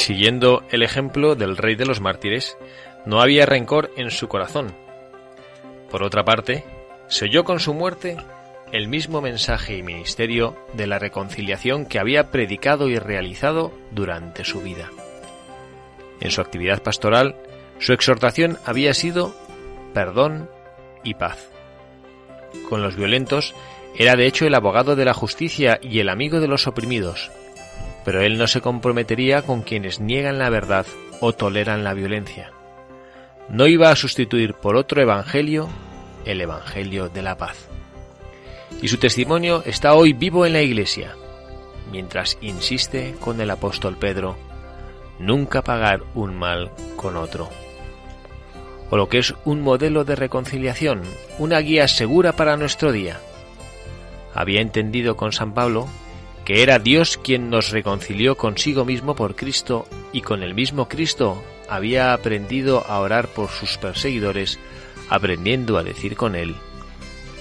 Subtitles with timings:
[0.00, 2.56] Siguiendo el ejemplo del rey de los mártires,
[3.06, 4.74] no había rencor en su corazón.
[5.90, 6.64] Por otra parte,
[7.08, 8.16] se oyó con su muerte
[8.72, 14.60] el mismo mensaje y ministerio de la reconciliación que había predicado y realizado durante su
[14.60, 14.90] vida.
[16.20, 17.36] En su actividad pastoral,
[17.78, 19.34] su exhortación había sido
[19.92, 20.48] perdón
[21.02, 21.50] y paz.
[22.68, 23.54] Con los violentos
[23.96, 27.30] era de hecho el abogado de la justicia y el amigo de los oprimidos,
[28.04, 30.86] pero él no se comprometería con quienes niegan la verdad
[31.20, 32.52] o toleran la violencia.
[33.48, 35.68] No iba a sustituir por otro evangelio
[36.24, 37.68] el evangelio de la paz.
[38.82, 41.14] Y su testimonio está hoy vivo en la Iglesia,
[41.90, 44.36] mientras insiste con el apóstol Pedro,
[45.18, 47.48] nunca pagar un mal con otro.
[48.90, 51.02] O lo que es un modelo de reconciliación,
[51.38, 53.20] una guía segura para nuestro día.
[54.34, 55.88] Había entendido con San Pablo
[56.50, 61.40] que era Dios quien nos reconcilió consigo mismo por Cristo y con el mismo Cristo
[61.68, 64.58] había aprendido a orar por sus perseguidores,
[65.08, 66.56] aprendiendo a decir con él,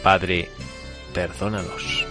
[0.04, 0.48] Padre,
[1.12, 2.06] perdónalos.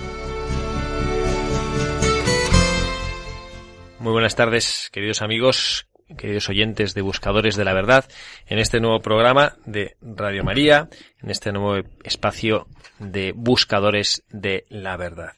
[4.01, 5.87] Muy buenas tardes, queridos amigos,
[6.17, 8.07] queridos oyentes de Buscadores de la Verdad,
[8.49, 10.89] en este nuevo programa de Radio María,
[11.23, 12.67] en este nuevo espacio
[12.99, 15.35] de Buscadores de la Verdad.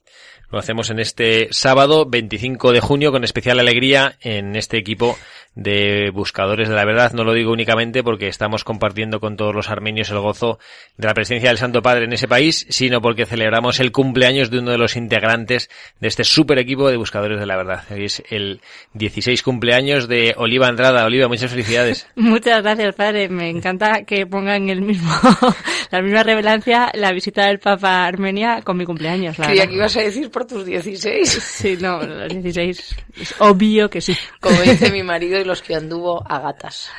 [0.51, 5.17] Lo hacemos en este sábado 25 de junio con especial alegría en este equipo
[5.55, 7.13] de buscadores de la verdad.
[7.13, 10.59] No lo digo únicamente porque estamos compartiendo con todos los armenios el gozo
[10.97, 14.59] de la presencia del Santo Padre en ese país, sino porque celebramos el cumpleaños de
[14.61, 15.69] uno de los integrantes
[16.01, 17.85] de este super equipo de buscadores de la verdad.
[17.91, 18.61] Es el
[18.95, 21.05] 16 cumpleaños de Oliva Andrada.
[21.05, 22.07] Oliva, muchas felicidades.
[22.17, 23.29] Muchas gracias, padre.
[23.29, 25.11] Me encanta que pongan el mismo,
[25.91, 29.39] la misma revelancia la visita del Papa a Armenia con mi cumpleaños.
[29.39, 31.29] La Creía que ibas a decir por tus 16.
[31.61, 32.97] Sí, no, los 16.
[33.21, 34.17] Es obvio que sí.
[34.41, 36.91] Como dice mi marido y los que anduvo a gatas.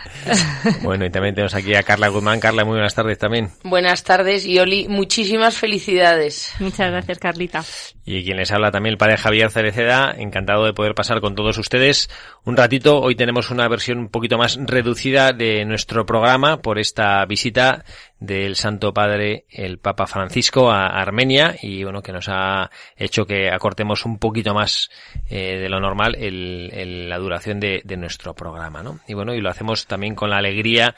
[0.83, 2.39] Bueno, y también tenemos aquí a Carla Guzmán.
[2.39, 3.49] Carla, muy buenas tardes también.
[3.63, 6.53] Buenas tardes y Oli, muchísimas felicidades.
[6.59, 7.63] Muchas gracias, Carlita.
[8.05, 11.57] Y quien les habla también el padre Javier Cereceda, encantado de poder pasar con todos
[11.57, 12.09] ustedes
[12.43, 12.99] un ratito.
[12.99, 17.85] Hoy tenemos una versión un poquito más reducida de nuestro programa por esta visita
[18.21, 23.49] del Santo Padre, el Papa Francisco, a Armenia y bueno, que nos ha hecho que
[23.49, 24.91] acortemos un poquito más
[25.27, 28.99] eh, de lo normal el, el, la duración de, de nuestro programa, ¿no?
[29.07, 30.95] Y bueno, y lo hacemos también con la alegría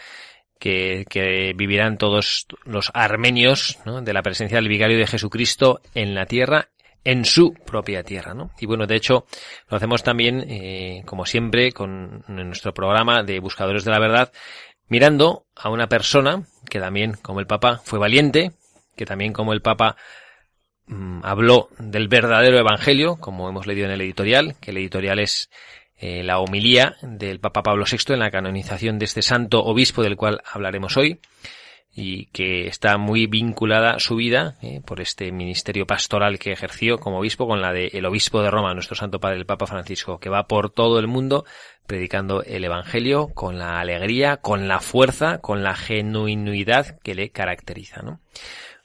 [0.60, 4.02] que, que, vivirán todos los armenios ¿no?
[4.02, 6.70] de la presencia del vicario de Jesucristo en la tierra
[7.06, 8.52] en su propia tierra, ¿no?
[8.60, 9.26] Y bueno, de hecho,
[9.70, 14.32] lo hacemos también, eh, como siempre, con nuestro programa de Buscadores de la Verdad,
[14.94, 18.52] mirando a una persona que también, como el Papa, fue valiente,
[18.96, 19.96] que también, como el Papa,
[20.86, 25.50] mmm, habló del verdadero Evangelio, como hemos leído en el editorial, que el editorial es
[25.98, 30.16] eh, la homilía del Papa Pablo VI en la canonización de este santo obispo del
[30.16, 31.20] cual hablaremos hoy
[31.96, 37.20] y que está muy vinculada su vida eh, por este ministerio pastoral que ejerció como
[37.20, 40.30] obispo con la del de obispo de Roma, nuestro Santo Padre el Papa Francisco, que
[40.30, 41.46] va por todo el mundo
[41.86, 48.02] predicando el Evangelio con la alegría, con la fuerza, con la genuinidad que le caracteriza,
[48.02, 48.20] ¿no?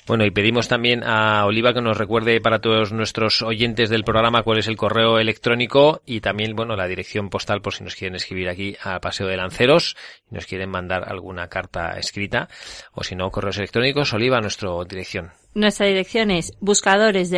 [0.08, 4.42] Bueno, y pedimos también a Oliva que nos recuerde para todos nuestros oyentes del programa
[4.42, 8.16] cuál es el correo electrónico y también, bueno, la dirección postal por si nos quieren
[8.16, 9.96] escribir aquí a Paseo de Lanceros
[10.30, 12.48] y nos quieren mandar alguna carta escrita
[12.94, 15.30] o si no, correos electrónicos, Oliva, nuestra dirección.
[15.52, 17.28] Nuestra dirección es buscadores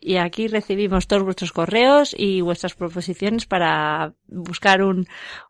[0.00, 5.06] y aquí recibimos todos vuestros correos y vuestras proposiciones para buscar un,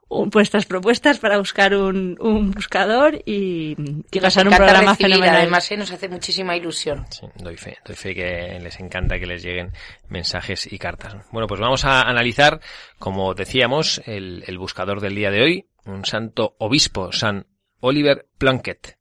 [0.08, 3.76] un vuestras propuestas para buscar un, un buscador y,
[4.10, 5.36] y pasar un programa recibir, fenomenal.
[5.36, 5.76] Además, ¿eh?
[5.76, 7.06] nos hace muchísima ilusión.
[7.10, 9.72] Sí, doy fe, doy fe que les encanta que les lleguen
[10.08, 11.16] mensajes y cartas.
[11.32, 12.60] Bueno, pues vamos a analizar,
[12.98, 17.46] como decíamos, el, el buscador del día de hoy, un santo obispo, San
[17.80, 18.98] Oliver Plunkett.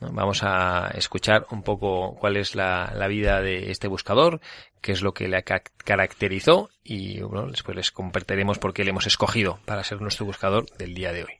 [0.00, 4.40] Vamos a escuchar un poco cuál es la, la, vida de este buscador,
[4.80, 7.20] qué es lo que le caracterizó y
[7.50, 11.24] después les compartiremos por qué le hemos escogido para ser nuestro buscador del día de
[11.24, 11.32] hoy.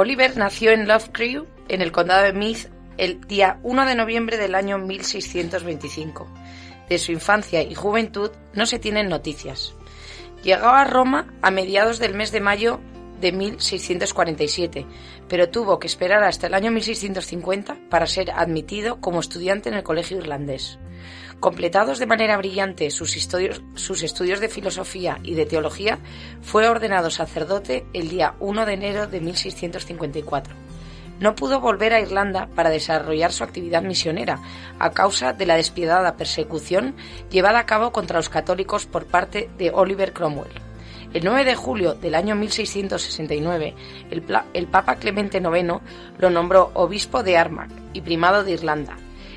[0.00, 4.36] Oliver nació en Love Crew, en el condado de Meath el día 1 de noviembre
[4.36, 6.28] del año 1625.
[6.88, 9.74] De su infancia y juventud no se tienen noticias.
[10.42, 12.80] Llegó a Roma a mediados del mes de mayo
[13.20, 14.86] de 1647,
[15.28, 19.82] pero tuvo que esperar hasta el año 1650 para ser admitido como estudiante en el
[19.82, 20.78] colegio irlandés.
[21.40, 23.12] Completados de manera brillante sus,
[23.74, 25.98] sus, estudios de filosofía y de teología,
[26.42, 30.67] fue ordenado sacerdote el día 1 de enero de 1654.
[31.20, 34.40] No pudo volver a Irlanda para desarrollar su actividad misionera
[34.78, 36.94] a causa de la despiadada persecución
[37.30, 40.50] llevada a cabo contra los católicos por parte de Oliver Cromwell.
[41.14, 43.74] El 9 de julio del año 1669,
[44.10, 44.22] el,
[44.52, 45.80] el Papa Clemente IX
[46.18, 48.96] lo nombró obispo de Armagh y primado de Irlanda.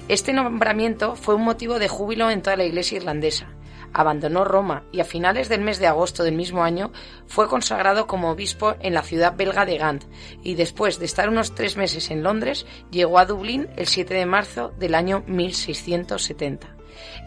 [0.09, 3.47] Este nombramiento fue un motivo de júbilo en toda la Iglesia irlandesa.
[3.93, 6.91] Abandonó Roma y a finales del mes de agosto del mismo año
[7.27, 10.05] fue consagrado como obispo en la ciudad belga de Gand
[10.43, 14.25] y después de estar unos tres meses en Londres llegó a Dublín el 7 de
[14.25, 16.75] marzo del año 1670.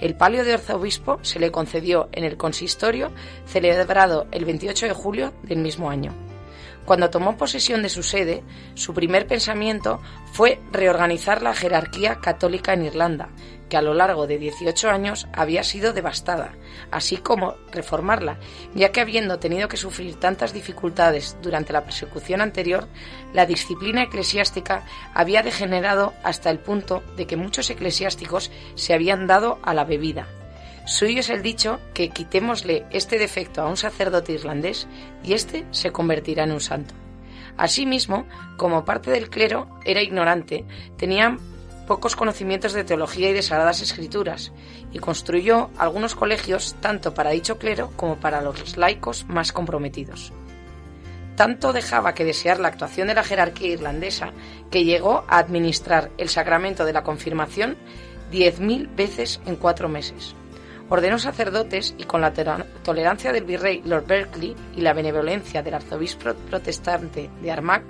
[0.00, 3.12] El palio de arzobispo se le concedió en el consistorio
[3.46, 6.23] celebrado el 28 de julio del mismo año.
[6.84, 8.42] Cuando tomó posesión de su sede,
[8.74, 10.00] su primer pensamiento
[10.32, 13.30] fue reorganizar la jerarquía católica en Irlanda,
[13.70, 16.52] que a lo largo de 18 años había sido devastada,
[16.90, 18.38] así como reformarla,
[18.74, 22.86] ya que habiendo tenido que sufrir tantas dificultades durante la persecución anterior,
[23.32, 24.84] la disciplina eclesiástica
[25.14, 30.26] había degenerado hasta el punto de que muchos eclesiásticos se habían dado a la bebida.
[30.86, 34.86] Suyo es el dicho que quitémosle este defecto a un sacerdote irlandés
[35.22, 36.94] y éste se convertirá en un santo.
[37.56, 38.26] Asimismo,
[38.58, 40.66] como parte del clero era ignorante,
[40.98, 41.38] tenía
[41.86, 44.52] pocos conocimientos de teología y de sagradas escrituras,
[44.92, 50.32] y construyó algunos colegios tanto para dicho clero como para los laicos más comprometidos.
[51.36, 54.32] Tanto dejaba que desear la actuación de la jerarquía irlandesa
[54.70, 57.76] que llegó a administrar el sacramento de la confirmación
[58.30, 60.34] diez mil veces en cuatro meses
[60.88, 62.32] ordenó sacerdotes y con la
[62.82, 67.84] tolerancia del virrey Lord Berkeley y la benevolencia del arzobispo protestante de Armagh,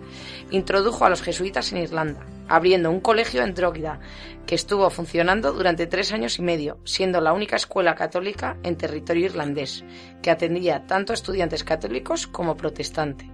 [0.51, 4.01] introdujo a los jesuitas en Irlanda, abriendo un colegio en Drogheda
[4.47, 9.27] que estuvo funcionando durante tres años y medio, siendo la única escuela católica en territorio
[9.27, 9.85] irlandés,
[10.23, 13.29] que atendía tanto a estudiantes católicos como protestantes.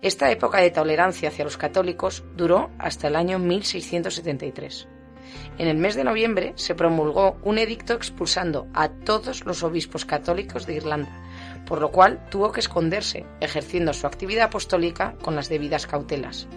[0.00, 4.88] Esta época de tolerancia hacia los católicos duró hasta el año 1673.
[5.58, 10.66] En el mes de noviembre se promulgó un edicto expulsando a todos los obispos católicos
[10.66, 11.10] de Irlanda,
[11.66, 16.48] por lo cual tuvo que esconderse, ejerciendo su actividad apostólica con las debidas cautelas.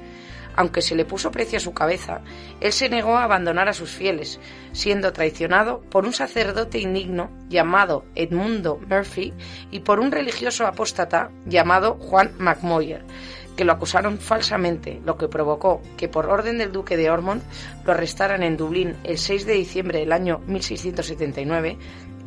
[0.55, 2.21] Aunque se le puso precio a su cabeza,
[2.59, 4.39] él se negó a abandonar a sus fieles,
[4.73, 9.33] siendo traicionado por un sacerdote indigno llamado Edmundo Murphy
[9.71, 13.05] y por un religioso apóstata llamado Juan McMoyer,
[13.55, 17.41] que lo acusaron falsamente, lo que provocó que por orden del duque de Ormond
[17.85, 21.77] lo arrestaran en Dublín el 6 de diciembre del año 1679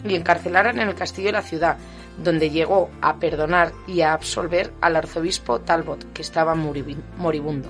[0.06, 1.78] y encarcelaran en el castillo de la ciudad,
[2.22, 7.68] donde llegó a perdonar y a absolver al arzobispo Talbot, que estaba moribundo.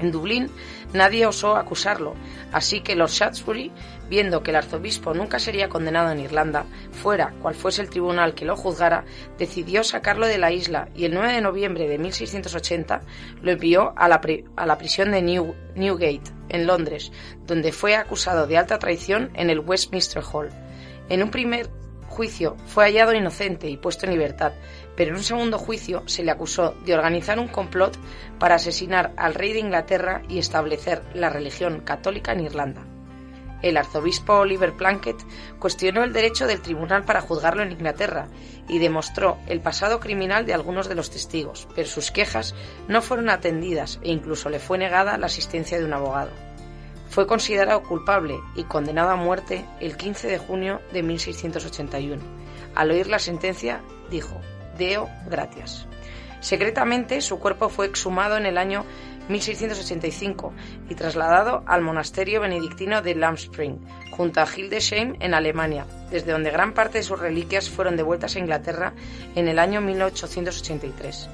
[0.00, 0.48] En Dublín
[0.92, 2.14] nadie osó acusarlo,
[2.52, 3.72] así que Lord Shaftesbury,
[4.12, 8.44] viendo que el arzobispo nunca sería condenado en Irlanda, fuera cual fuese el tribunal que
[8.44, 9.06] lo juzgara,
[9.38, 13.00] decidió sacarlo de la isla y el 9 de noviembre de 1680
[13.40, 17.10] lo envió a la, prisión de Newgate, en Londres,
[17.46, 20.50] donde fue acusado de alta traición en el Westminster Hall.
[21.08, 21.70] En un primer
[22.06, 24.52] juicio fue hallado inocente y puesto en libertad,
[24.94, 27.96] pero en un segundo juicio se le acusó de organizar un complot
[28.38, 32.91] para asesinar al rey de Inglaterra y establecer la religión católica en Irlanda.
[33.62, 35.24] El arzobispo Oliver Plunkett
[35.58, 38.28] cuestionó el derecho del tribunal para juzgarlo en Inglaterra
[38.68, 42.54] y demostró el pasado criminal de algunos de los testigos, pero sus quejas
[42.88, 46.30] no fueron atendidas e incluso le fue negada la asistencia de un abogado.
[47.08, 52.22] Fue considerado culpable y condenado a muerte el 15 de junio de 1681.
[52.74, 54.40] Al oír la sentencia, dijo,
[54.78, 55.86] Deo gratias.
[56.40, 58.84] Secretamente, su cuerpo fue exhumado en el año
[59.32, 60.52] 1685
[60.88, 66.74] y trasladado al monasterio benedictino de Lamspring, junto a Hildesheim en Alemania, desde donde gran
[66.74, 68.92] parte de sus reliquias fueron devueltas a Inglaterra
[69.34, 71.28] en el año 1883.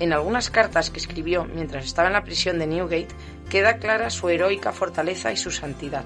[0.00, 3.14] En algunas cartas que escribió mientras estaba en la prisión de Newgate
[3.48, 6.04] queda clara su heroica fortaleza y su santidad.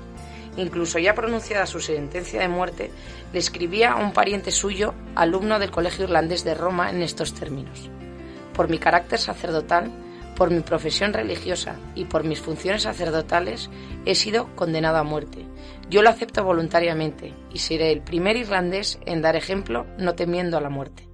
[0.58, 2.90] Incluso ya pronunciada su sentencia de muerte,
[3.32, 7.88] le escribía a un pariente suyo, alumno del Colegio Irlandés de Roma, en estos términos.
[8.54, 9.90] Por mi carácter sacerdotal,
[10.38, 13.68] por mi profesión religiosa y por mis funciones sacerdotales,
[14.06, 15.44] he sido condenado a muerte.
[15.90, 20.60] Yo lo acepto voluntariamente y seré el primer irlandés en dar ejemplo no temiendo a
[20.60, 21.08] la muerte.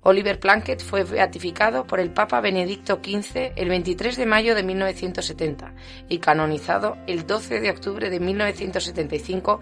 [0.00, 5.74] Oliver Plunkett fue beatificado por el Papa Benedicto XV el 23 de mayo de 1970
[6.08, 9.60] y canonizado el 12 de octubre de 1975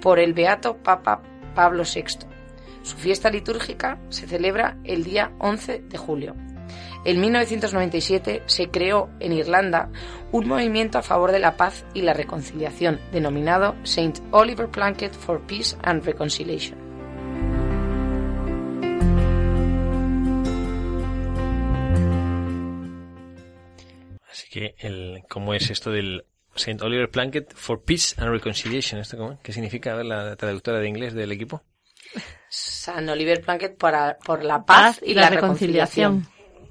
[0.00, 1.20] por el Beato Papa
[1.54, 2.26] Pablo VI.
[2.82, 6.34] Su fiesta litúrgica se celebra el día 11 de julio.
[7.06, 9.90] En 1997 se creó en Irlanda
[10.32, 14.20] un movimiento a favor de la paz y la reconciliación denominado St.
[14.32, 16.76] Oliver Plunkett for Peace and Reconciliation.
[24.28, 26.24] Así que, el, ¿cómo es esto del
[26.56, 26.82] St.
[26.82, 29.00] Oliver Plunkett for Peace and Reconciliation?
[29.00, 29.38] ¿Esto cómo?
[29.44, 31.62] ¿Qué significa ver la traductora de inglés del equipo?
[32.48, 36.26] San Oliver Plunkett para, por la paz, y, la, reconciliación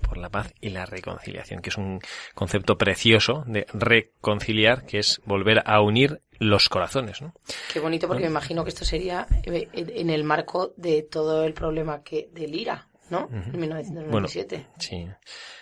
[0.05, 1.99] por la paz y la reconciliación, que es un
[2.33, 7.21] concepto precioso de reconciliar, que es volver a unir los corazones.
[7.21, 7.33] ¿no?
[7.71, 11.53] Qué bonito, porque me imagino que esto sería eh, en el marco de todo el
[11.53, 13.29] problema que del IRA, ¿no?
[13.31, 14.67] En 1997.
[14.77, 15.07] sí.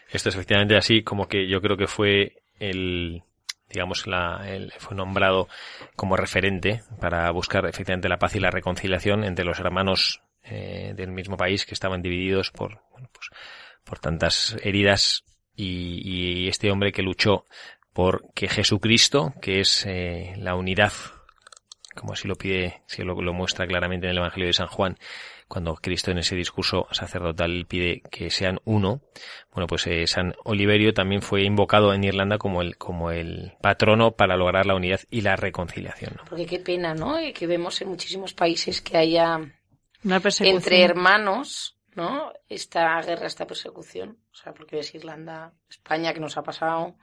[0.09, 3.23] Esto es efectivamente así, como que yo creo que fue el
[3.67, 4.45] digamos, la,
[4.77, 5.47] fue nombrado
[5.95, 11.11] como referente para buscar efectivamente la paz y la reconciliación entre los hermanos eh, del
[11.11, 13.29] mismo país que estaban divididos por, bueno, pues,
[13.83, 15.23] por tantas heridas
[15.55, 17.45] y, este hombre que luchó
[17.93, 20.91] por que Jesucristo, que es eh, la unidad,
[21.95, 24.97] como así lo pide, si lo, lo muestra claramente en el Evangelio de San Juan,
[25.47, 29.01] cuando Cristo en ese discurso sacerdotal pide que sean uno,
[29.51, 34.13] bueno, pues eh, San Oliverio también fue invocado en Irlanda como el, como el patrono
[34.13, 36.17] para lograr la unidad y la reconciliación.
[36.27, 37.17] Porque qué pena, ¿no?
[37.35, 39.37] Que vemos en muchísimos países que haya
[40.03, 42.33] Una entre hermanos ¿no?
[42.47, 44.19] Esta guerra, esta persecución.
[44.31, 46.95] O sea, porque es Irlanda, España, que nos ha pasado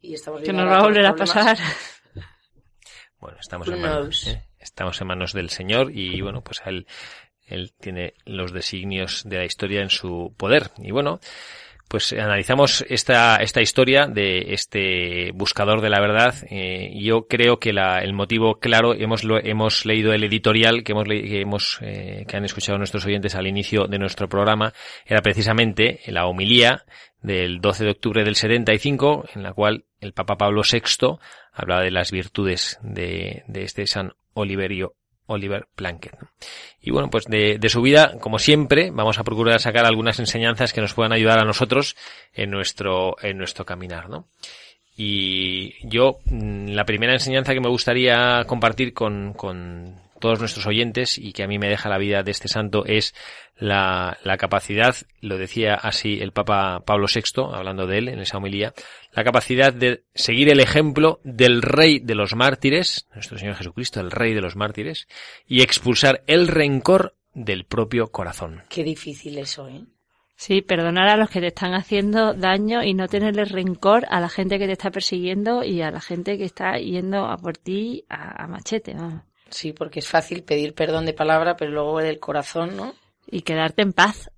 [0.00, 1.58] y estamos Que nos va a volver a pasar.
[3.18, 4.46] Bueno, estamos en, manos, ¿eh?
[4.58, 6.86] estamos en manos del Señor y bueno, pues él,
[7.46, 10.70] él tiene los designios de la historia en su poder.
[10.76, 11.18] Y bueno,
[11.88, 16.34] pues analizamos esta, esta historia de este buscador de la verdad.
[16.50, 20.92] Eh, yo creo que la, el motivo claro, hemos, lo, hemos leído el editorial que
[20.92, 21.90] hemos, que,
[22.20, 24.72] eh, que han escuchado nuestros oyentes al inicio de nuestro programa,
[25.06, 26.84] era precisamente la homilía
[27.22, 31.18] del 12 de octubre del 75, en la cual el Papa Pablo VI
[31.52, 34.94] hablaba de las virtudes de, de este San Oliverio
[35.26, 36.14] Oliver Plunkett.
[36.80, 40.80] Y bueno, pues de, su vida, como siempre, vamos a procurar sacar algunas enseñanzas que
[40.80, 41.96] nos puedan ayudar a nosotros
[42.32, 44.28] en nuestro, en nuestro caminar, ¿no?
[44.96, 51.18] Y yo, mm, la primera enseñanza que me gustaría compartir con, con todos nuestros oyentes
[51.18, 53.14] y que a mí me deja la vida de este santo es
[53.56, 58.36] la, la, capacidad, lo decía así el Papa Pablo VI, hablando de él en esa
[58.36, 58.74] homilía,
[59.12, 64.10] la capacidad de seguir el ejemplo del Rey de los mártires, nuestro Señor Jesucristo, el
[64.10, 65.08] Rey de los mártires,
[65.46, 68.62] y expulsar el rencor del propio corazón.
[68.68, 69.84] Qué difícil eso, ¿eh?
[70.38, 74.28] Sí, perdonar a los que te están haciendo daño y no tenerle rencor a la
[74.28, 78.04] gente que te está persiguiendo y a la gente que está yendo a por ti
[78.10, 78.94] a, machete.
[79.50, 82.94] Sí, porque es fácil pedir perdón de palabra, pero luego del corazón, ¿no?
[83.26, 84.30] Y quedarte en paz.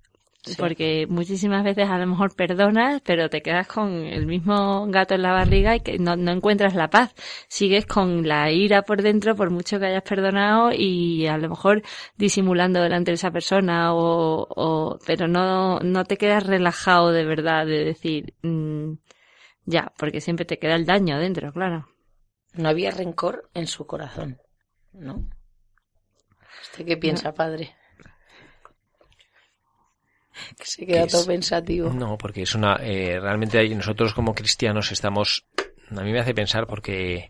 [0.57, 5.21] Porque muchísimas veces a lo mejor perdonas, pero te quedas con el mismo gato en
[5.21, 7.13] la barriga y que no, no encuentras la paz.
[7.49, 11.83] Sigues con la ira por dentro por mucho que hayas perdonado y a lo mejor
[12.15, 17.65] disimulando delante de esa persona o, o pero no, no te quedas relajado de verdad
[17.65, 18.93] de decir, mm,
[19.65, 21.89] ya, porque siempre te queda el daño dentro, claro.
[22.53, 24.39] No había rencor en su corazón.
[24.93, 25.29] ¿No?
[26.61, 27.75] ¿Usted qué piensa, padre?
[30.57, 31.89] Que se queda todo pensativo.
[31.91, 32.75] No, porque es una.
[32.81, 35.45] Eh, realmente nosotros como cristianos estamos.
[35.89, 37.27] A mí me hace pensar porque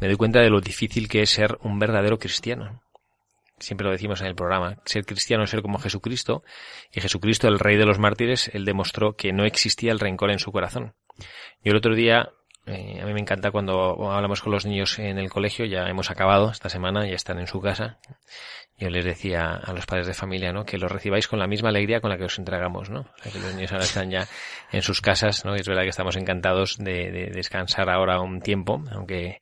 [0.00, 2.82] me doy cuenta de lo difícil que es ser un verdadero cristiano.
[3.58, 4.78] Siempre lo decimos en el programa.
[4.84, 6.42] Ser cristiano es ser como Jesucristo.
[6.92, 10.40] Y Jesucristo, el rey de los mártires, él demostró que no existía el rencor en
[10.40, 10.94] su corazón.
[11.62, 12.32] Yo el otro día
[12.66, 16.10] eh, a mí me encanta cuando hablamos con los niños en el colegio, ya hemos
[16.10, 17.98] acabado esta semana, ya están en su casa.
[18.78, 20.64] Yo les decía a los padres de familia, ¿no?
[20.64, 23.06] Que los recibáis con la misma alegría con la que os entregamos, ¿no?
[23.22, 24.26] que los niños ahora están ya
[24.72, 25.56] en sus casas, ¿no?
[25.56, 29.40] Y es verdad que estamos encantados de, descansar ahora un tiempo, aunque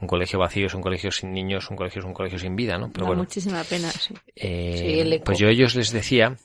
[0.00, 2.78] un colegio vacío es un colegio sin niños, un colegio es un colegio sin vida,
[2.78, 2.90] ¿no?
[2.92, 3.22] Pero bueno.
[3.22, 4.14] Muchísima pena, sí.
[4.34, 6.36] Eh, pues yo a ellos les decía,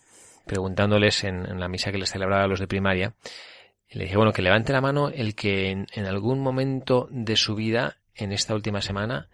[0.46, 3.13] preguntándoles en, en la misa que les celebraba a los de primaria,
[3.95, 7.97] le dije, bueno, que levante la mano el que en, algún momento de su vida,
[8.13, 9.29] en esta última semana,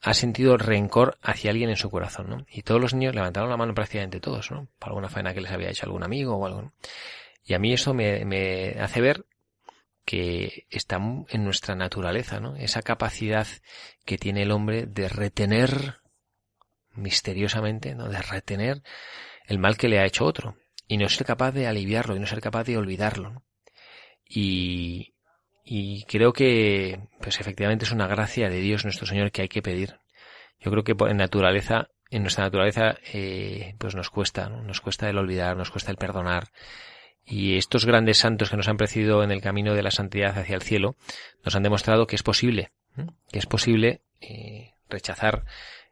[0.00, 2.46] ha sentido rencor hacia alguien en su corazón, ¿no?
[2.48, 4.68] Y todos los niños levantaron la mano prácticamente todos, ¿no?
[4.78, 6.72] Por alguna faena que les había hecho algún amigo o algo.
[7.44, 9.26] Y a mí eso me, me hace ver
[10.04, 12.54] que está en nuestra naturaleza, ¿no?
[12.54, 13.48] Esa capacidad
[14.04, 15.96] que tiene el hombre de retener
[16.92, 18.08] misteriosamente, ¿no?
[18.08, 18.82] De retener
[19.46, 20.56] el mal que le ha hecho otro.
[20.86, 23.42] y no ser capaz de aliviarlo y no ser capaz de olvidarlo.
[24.28, 25.14] Y,
[25.64, 29.62] y creo que, pues efectivamente es una gracia de Dios nuestro Señor que hay que
[29.62, 29.96] pedir.
[30.60, 34.62] Yo creo que en naturaleza, en nuestra naturaleza, eh, pues nos cuesta, ¿no?
[34.62, 36.48] nos cuesta el olvidar, nos cuesta el perdonar.
[37.24, 40.54] Y estos grandes santos que nos han precedido en el camino de la santidad hacia
[40.54, 40.96] el cielo,
[41.44, 42.70] nos han demostrado que es posible,
[43.30, 45.44] que es posible eh, rechazar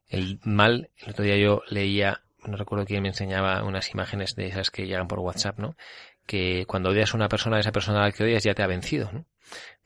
[0.07, 0.91] el mal.
[0.99, 4.87] El otro día yo leía, no recuerdo quién me enseñaba unas imágenes de esas que
[4.87, 5.77] llegan por WhatsApp, ¿no?
[6.26, 8.67] Que cuando odias a una persona, esa persona a la que odias ya te ha
[8.67, 9.26] vencido, ¿no?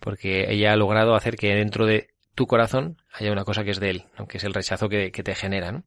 [0.00, 3.81] Porque ella ha logrado hacer que dentro de tu corazón haya una cosa que es
[3.81, 5.85] de él, que es el rechazo que, que te genera, ¿no?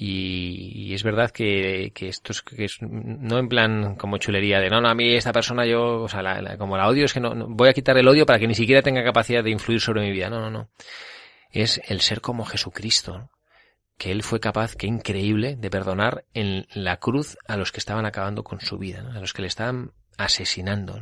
[0.00, 4.70] Y, es verdad que, que esto es, que es, no en plan como chulería de
[4.70, 7.18] no, no, a mí esta persona yo, o sea, la, como la odio es que
[7.18, 9.80] no, no, voy a quitar el odio para que ni siquiera tenga capacidad de influir
[9.80, 10.30] sobre mi vida.
[10.30, 10.70] No, no, no.
[11.50, 13.30] Es el ser como Jesucristo, ¿no?
[13.98, 18.06] Que él fue capaz, qué increíble, de perdonar en la cruz a los que estaban
[18.06, 21.00] acabando con su vida, a los que le estaban asesinando.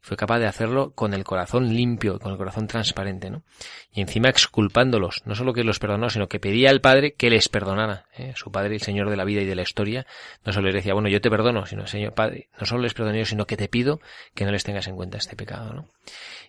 [0.00, 3.42] Fue capaz de hacerlo con el corazón limpio, con el corazón transparente, ¿no?
[3.90, 7.48] Y encima exculpándolos, no solo que los perdonó, sino que pedía al Padre que les
[7.48, 8.04] perdonara.
[8.18, 8.32] ¿eh?
[8.36, 10.06] Su Padre, el Señor de la vida y de la historia,
[10.44, 13.24] no solo les decía, bueno, yo te perdono, sino, Señor Padre, no solo les perdono
[13.24, 14.00] sino que te pido
[14.34, 15.86] que no les tengas en cuenta este pecado.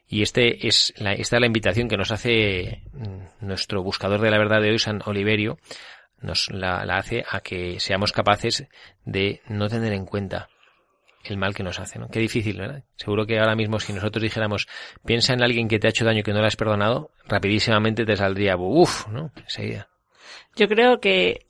[0.08, 4.32] Y este es la, esta es la invitación que nos hace mm, nuestro buscador de
[4.32, 5.60] la verdad de hoy, San Oliverio,
[6.20, 8.68] nos la hace a que seamos capaces
[9.06, 10.50] de no tener en cuenta
[11.34, 12.08] el mal que nos hace, ¿no?
[12.10, 12.84] Qué difícil, ¿verdad?
[12.96, 14.68] Seguro que ahora mismo si nosotros dijéramos,
[15.06, 18.16] piensa en alguien que te ha hecho daño que no le has perdonado, rapidísimamente te
[18.16, 19.32] saldría, uff, ¿no?
[19.36, 19.90] Enseguida.
[20.56, 21.46] Yo creo que,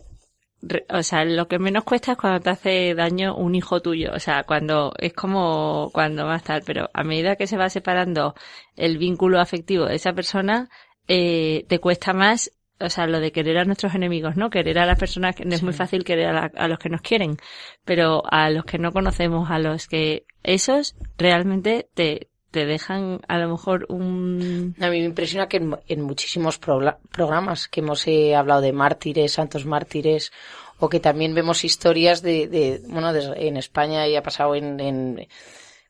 [0.89, 4.19] o sea, lo que menos cuesta es cuando te hace daño un hijo tuyo, o
[4.19, 8.36] sea, cuando es como cuando a estar, pero a medida que se va separando
[8.76, 10.69] el vínculo afectivo de esa persona,
[11.08, 14.49] eh, te cuesta más o sea, lo de querer a nuestros enemigos, ¿no?
[14.49, 17.38] Querer a las personas, no es muy fácil querer a, los que nos quieren,
[17.85, 23.38] pero a los que no conocemos, a los que esos realmente te, te dejan a
[23.38, 24.75] lo mejor un...
[24.79, 29.65] A mí me impresiona que en, muchísimos programas que hemos eh, hablado de mártires, santos
[29.65, 30.31] mártires,
[30.77, 35.27] o que también vemos historias de, de bueno, en España y ha pasado en, en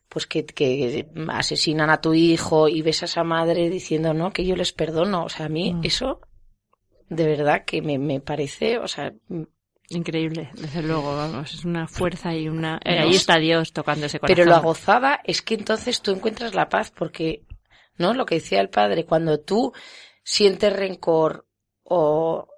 [0.08, 4.46] pues que, que, asesinan a tu hijo y ves a esa madre diciendo, no, que
[4.46, 5.24] yo les perdono.
[5.24, 5.80] O sea, a mí mm.
[5.82, 6.20] eso
[7.08, 9.12] de verdad que me, me parece, o sea,
[9.88, 12.80] Increíble, desde luego, vamos, es una fuerza y una...
[12.84, 14.36] Eh, ahí está Dios tocando ese corazón.
[14.36, 17.44] Pero lo gozada es que entonces tú encuentras la paz porque,
[17.96, 18.12] ¿no?
[18.12, 19.72] Lo que decía el padre, cuando tú
[20.24, 21.46] sientes rencor
[21.84, 22.48] o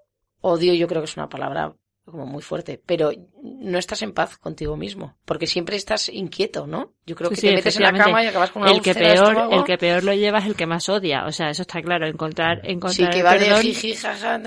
[0.40, 1.74] odio, yo creo que es una palabra
[2.10, 3.10] como muy fuerte, pero
[3.42, 6.92] no estás en paz contigo mismo, porque siempre estás inquieto, ¿no?
[7.06, 9.48] Yo creo que te metes en la cama y acabas con una el que peor,
[9.52, 12.06] el que peor lo lleva es el que más odia, o sea, eso está claro,
[12.06, 14.40] encontrar encontrar sí, que va de jiji, jaja,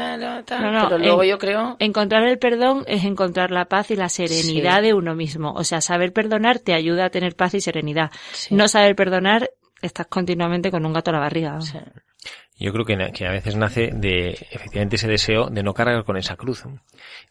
[0.48, 4.94] pero luego yo creo encontrar el perdón es encontrar la paz y la serenidad de
[4.94, 8.12] uno mismo, o sea, saber perdonar te ayuda a tener paz y serenidad.
[8.50, 11.60] No saber perdonar estás continuamente con un gato a la barriga.
[12.62, 16.36] Yo creo que, a veces nace de efectivamente ese deseo de no cargar con esa
[16.36, 16.64] cruz.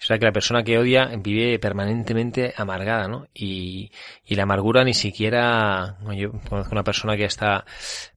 [0.00, 3.28] Es verdad que la persona que odia vive permanentemente amargada, ¿no?
[3.32, 3.92] Y,
[4.26, 7.64] y la amargura ni siquiera, yo conozco una persona que está,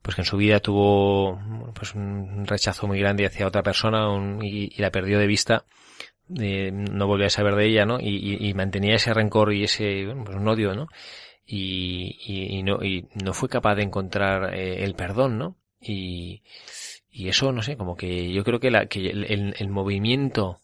[0.01, 1.39] pues que en su vida tuvo
[1.75, 4.07] pues un rechazo muy grande hacia otra persona
[4.41, 5.65] y, y, la perdió de vista.
[6.39, 7.99] Eh, no volvió a saber de ella, ¿no?
[7.99, 10.87] Y, y mantenía ese rencor y ese, pues un odio, ¿no?
[11.45, 15.57] Y, y, no, y no fue capaz de encontrar eh, el perdón, ¿no?
[15.79, 16.41] Y,
[17.13, 20.59] y eso, no sé, como que yo creo que, la, que el, el, movimiento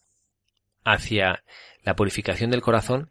[0.84, 1.44] hacia
[1.84, 3.08] la purificación del corazón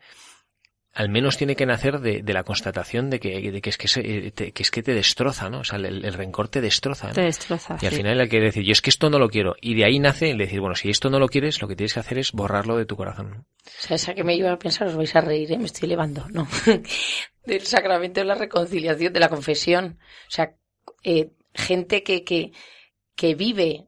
[0.94, 3.88] al menos tiene que nacer de, de la constatación de que, de que es que,
[3.88, 5.60] se, te, que es que te destroza, ¿no?
[5.60, 7.08] O sea, el, el rencor te destroza.
[7.08, 7.14] ¿no?
[7.14, 7.78] Te destroza.
[7.82, 9.56] Y al final hay que decir, yo es que esto no lo quiero.
[9.62, 11.94] Y de ahí nace el decir, bueno, si esto no lo quieres, lo que tienes
[11.94, 13.46] que hacer es borrarlo de tu corazón.
[13.66, 15.58] O sea, esa que me iba a pensar, os vais a reír, ¿eh?
[15.58, 16.48] me estoy elevando, ¿no?
[17.46, 20.00] Del sacramento de la reconciliación, de la confesión.
[20.28, 20.56] O sea,
[21.04, 22.52] eh, gente que, que,
[23.20, 23.86] que vive,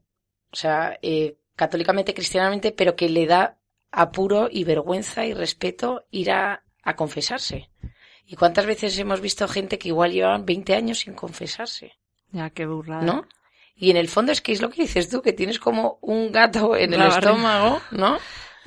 [0.52, 3.56] o sea, eh, católicamente, cristianamente, pero que le da
[3.90, 7.70] apuro y vergüenza y respeto ir a, a confesarse.
[8.26, 11.94] ¿Y cuántas veces hemos visto gente que igual llevaban 20 años sin confesarse?
[12.30, 13.04] Ya, qué burrada.
[13.04, 13.26] ¿No?
[13.74, 16.30] Y en el fondo es que es lo que dices tú, que tienes como un
[16.30, 18.18] gato en el estómago, ¿no?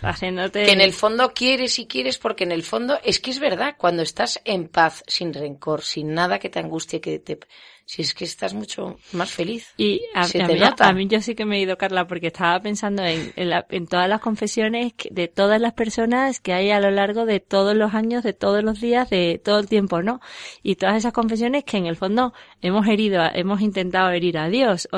[0.02, 0.66] Haciéndote...
[0.66, 3.76] Que en el fondo quieres y quieres porque en el fondo es que es verdad,
[3.78, 7.40] cuando estás en paz, sin rencor, sin nada que te angustie, que te
[7.86, 9.74] si es que estás mucho más feliz.
[9.78, 13.04] Y a, mí, a, mí, yo sí que me he ido, Carla, porque estaba pensando
[13.04, 17.40] en, en, todas las confesiones de todas las personas que hay a lo largo de
[17.40, 20.20] todos los años, de todos los días, de todo el tiempo, ¿no?
[20.64, 24.90] Y todas esas confesiones que en el fondo hemos herido, hemos intentado herir a Dios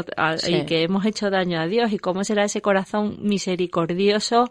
[0.48, 4.50] y que hemos hecho daño a Dios y cómo será ese corazón misericordioso,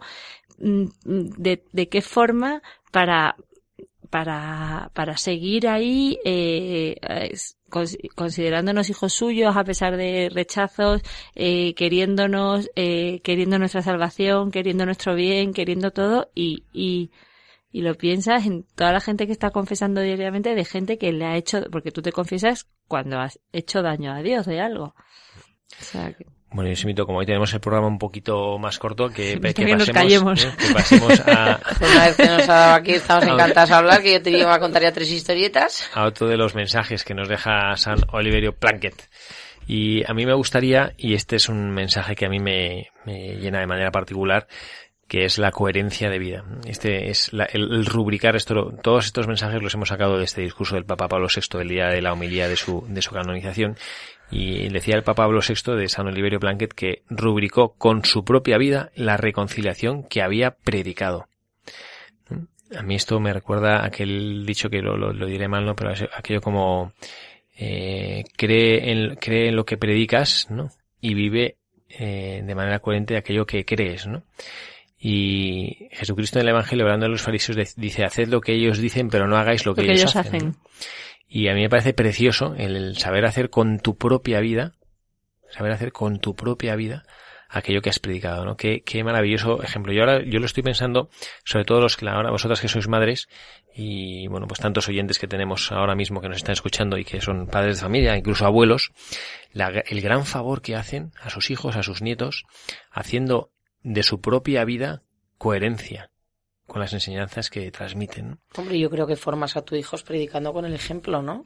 [0.59, 3.35] mm, de, de qué forma para
[4.09, 6.95] para, para seguir ahí, eh,
[8.15, 11.01] considerándonos hijos suyos a pesar de rechazos,
[11.35, 17.11] eh, queriéndonos, eh, queriendo nuestra salvación, queriendo nuestro bien, queriendo todo y, y,
[17.71, 21.25] y lo piensas en toda la gente que está confesando diariamente de gente que le
[21.25, 24.95] ha hecho, porque tú te confiesas cuando has hecho daño a Dios de algo.
[25.79, 26.36] O sea, que...
[26.49, 29.65] Bueno, yo invito, como hoy tenemos el programa un poquito más corto, que, que, que
[29.75, 30.45] nos pasemos, callemos.
[30.45, 30.51] ¿eh?
[30.57, 34.13] que pasemos a, Una vez que nos ha dado aquí, estamos encantados de hablar, que
[34.13, 35.89] yo te iba a contar ya tres historietas.
[35.93, 38.95] a otro de los mensajes que nos deja San Oliverio Planket.
[39.67, 43.35] Y a mí me gustaría, y este es un mensaje que a mí me, me
[43.35, 44.47] llena de manera particular,
[45.09, 46.45] que es la coherencia de vida.
[46.65, 50.41] Este es la- el, el rubricar esto, todos estos mensajes los hemos sacado de este
[50.41, 53.75] discurso del Papa Pablo VI el día de la homilía de su, de su canonización.
[54.29, 58.57] Y decía el Papa Pablo VI de San Oliverio Blanquet que rubricó con su propia
[58.57, 61.27] vida la reconciliación que había predicado.
[62.77, 65.73] A mí esto me recuerda a aquel dicho que lo, lo- lo diré mal, ¿no?
[65.75, 66.91] Pero aquello como
[67.57, 70.69] eh, cree, en, cree en lo que predicas, ¿no?
[70.99, 71.55] Y vive
[71.87, 74.23] eh, de manera coherente aquello que crees, ¿no?
[74.99, 79.09] Y Jesucristo en el Evangelio, hablando de los fariseos, dice, haced lo que ellos dicen,
[79.09, 80.55] pero no hagáis lo que, Lo que ellos hacen.
[81.27, 84.73] Y a mí me parece precioso el saber hacer con tu propia vida,
[85.49, 87.03] saber hacer con tu propia vida
[87.49, 88.57] aquello que has predicado, ¿no?
[88.57, 89.93] Qué, qué maravilloso ejemplo.
[89.93, 91.09] Yo ahora, yo lo estoy pensando,
[91.45, 93.29] sobre todo los que ahora, vosotras que sois madres,
[93.73, 97.21] y bueno, pues tantos oyentes que tenemos ahora mismo que nos están escuchando y que
[97.21, 98.91] son padres de familia, incluso abuelos,
[99.53, 102.43] la- el gran favor que hacen a sus hijos, a sus nietos,
[102.91, 105.03] haciendo de su propia vida
[105.37, 106.09] coherencia
[106.67, 108.39] con las enseñanzas que transmiten.
[108.55, 111.45] Hombre, yo creo que formas a tus hijos predicando con el ejemplo, ¿no?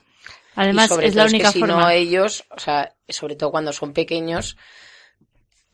[0.56, 1.80] Además, sobre es la todo única que si forma.
[1.80, 4.58] no ellos, o sea, sobre todo cuando son pequeños,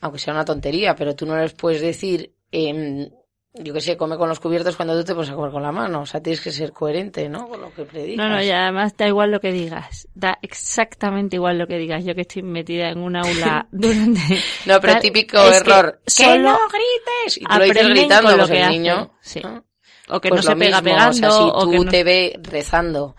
[0.02, 3.10] aunque sea una tontería, pero tú no les puedes decir, em,
[3.60, 5.72] yo que sé, come con los cubiertos cuando tú te pones a comer con la
[5.72, 6.02] mano.
[6.02, 7.48] O sea, tienes que ser coherente, ¿no?
[7.48, 8.26] Con lo que predicas.
[8.26, 10.08] No, no, y además da igual lo que digas.
[10.14, 12.04] Da exactamente igual lo que digas.
[12.04, 14.22] Yo que estoy metida en una aula durante...
[14.66, 16.02] No, pero tal, típico que error.
[16.16, 17.38] ¡Que no grites!
[17.38, 19.12] Y tú lo dices gritando, lo pues que el niño...
[19.22, 19.42] Sí.
[19.42, 19.64] ¿no?
[20.10, 21.92] O que Pues no se pega mismo, pegando, o sea, si o tú que no...
[21.92, 23.16] te ve rezando,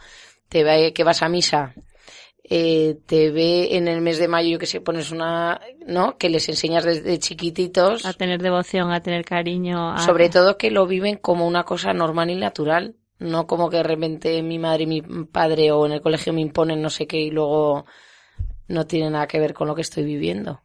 [0.48, 1.74] te ve que vas a misa,
[2.50, 6.16] eh, te ve en el mes de mayo, yo que sé, pones una, ¿no?
[6.16, 9.92] Que les enseñas desde chiquititos, A tener devoción, a tener cariño.
[9.92, 9.98] A...
[9.98, 13.82] sobre todo que lo viven como una cosa normal y natural, no como que de
[13.82, 17.18] repente mi madre y mi padre o en el colegio me imponen no sé qué
[17.18, 17.84] y luego
[18.66, 20.62] no tiene nada que ver con lo que estoy viviendo.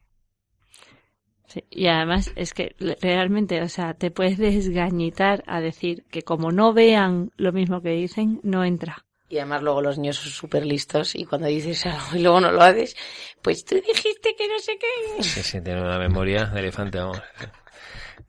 [1.48, 6.52] Sí, Y además es que realmente, o sea, te puedes desgañitar a decir que como
[6.52, 9.06] no vean lo mismo que dicen, no entra.
[9.34, 12.52] Y además luego los niños son súper listos y cuando dices algo y luego no
[12.52, 12.96] lo haces,
[13.42, 15.24] pues tú dijiste que no sé qué.
[15.24, 17.20] Sí, sí, tiene una memoria de elefante, vamos.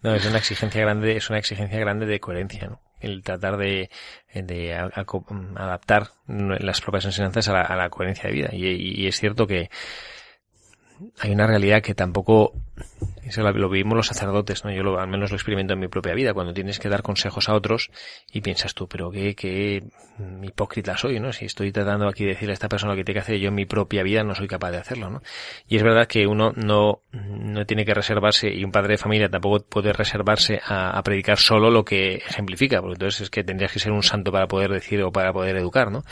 [0.01, 2.81] No, es una exigencia grande, es una exigencia grande de coherencia, ¿no?
[3.01, 3.91] El tratar de,
[4.33, 8.49] de adaptar las propias enseñanzas a la, a la coherencia de vida.
[8.55, 9.69] Y es cierto que
[11.19, 12.53] hay una realidad que tampoco,
[13.25, 14.71] eso lo, vivimos los sacerdotes, ¿no?
[14.71, 17.49] Yo lo, al menos lo experimento en mi propia vida, cuando tienes que dar consejos
[17.49, 17.91] a otros
[18.33, 19.83] y piensas tú, pero qué, qué
[20.43, 21.33] hipócrita soy, ¿no?
[21.33, 23.49] Si estoy tratando aquí de decirle a esta persona lo que tiene que hacer yo
[23.49, 25.23] en mi propia vida, no soy capaz de hacerlo, ¿no?
[25.69, 29.29] Y es verdad que uno no, no tiene que reservarse, y un padre de familia
[29.29, 33.73] tampoco puede reservarse a, a predicar solo lo que ejemplifica, porque entonces es que tendrías
[33.73, 36.05] que ser un santo para poder decir o para poder educar, ¿no?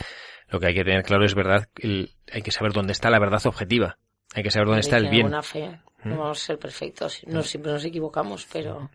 [0.49, 3.19] Lo que hay que tener claro es verdad, el- hay que saber dónde está la
[3.19, 3.97] verdad objetiva.
[4.33, 5.23] Hay que saber dónde está el bien.
[5.23, 5.79] buena fe.
[6.03, 7.21] No vamos a ser perfectos.
[7.27, 8.89] No siempre nos equivocamos, pero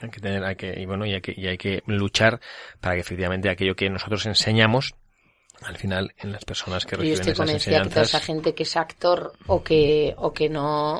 [0.00, 2.40] Hay que tener, hay que, y bueno, y hay que, y hay que luchar
[2.80, 4.94] para que efectivamente aquello que nosotros enseñamos,
[5.62, 8.26] al final, en las personas que yo reciben estoy esas convencida que toda esa enseñanzas,
[8.26, 10.98] gente que es actor o que, o que no,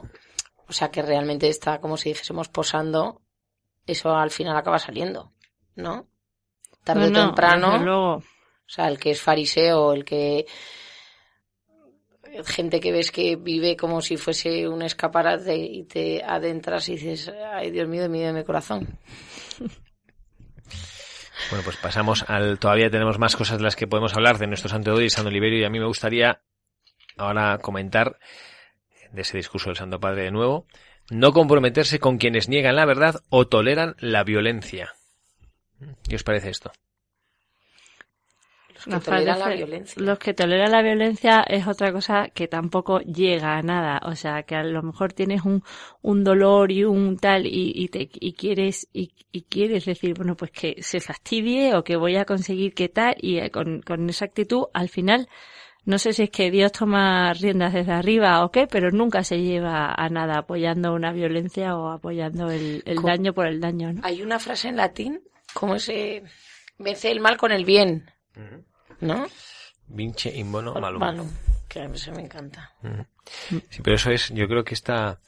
[0.68, 3.22] o sea, que realmente está, como si dijésemos, posando,
[3.86, 5.32] eso al final acaba saliendo,
[5.74, 6.06] ¿no?
[6.84, 7.72] Tarde No, o no, temprano.
[7.72, 8.14] desde luego.
[8.14, 10.46] O sea, el que es fariseo, el que
[12.44, 17.32] gente que ves que vive como si fuese un escaparate y te adentras y dices,
[17.52, 18.98] ay Dios mío, mío de mi corazón.
[21.50, 24.68] bueno, pues pasamos al, todavía tenemos más cosas de las que podemos hablar de nuestro
[24.68, 26.40] Santo de hoy, San Oliverio, y a mí me gustaría
[27.16, 28.18] ahora comentar
[29.12, 30.66] de ese discurso del Santo Padre de nuevo,
[31.10, 34.94] no comprometerse con quienes niegan la verdad o toleran la violencia.
[36.08, 36.72] ¿Qué os parece esto?
[38.86, 40.02] Los que toleran la violencia.
[40.02, 44.00] Los que toleran la violencia es otra cosa que tampoco llega a nada.
[44.04, 45.62] O sea, que a lo mejor tienes un,
[46.00, 50.36] un dolor y un tal y, y, te, y quieres y, y quieres decir, bueno,
[50.36, 54.08] pues que se fastidie o que voy a conseguir que tal y eh, con, con
[54.08, 55.28] esa actitud al final
[55.84, 59.40] no sé si es que Dios toma riendas desde arriba o qué, pero nunca se
[59.40, 64.00] lleva a nada apoyando una violencia o apoyando el, el daño por el daño, ¿no?
[64.04, 66.22] Hay una frase en latín, como ese
[66.78, 68.10] vence el mal con el bien,
[69.02, 69.26] ¿no?
[69.88, 71.00] Vince in bono malum.
[71.00, 71.30] Malum,
[71.68, 72.72] que a mí me encanta.
[73.68, 75.20] Sí, pero eso es, yo creo que esta,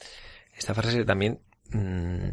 [0.56, 2.28] esta frase también mm,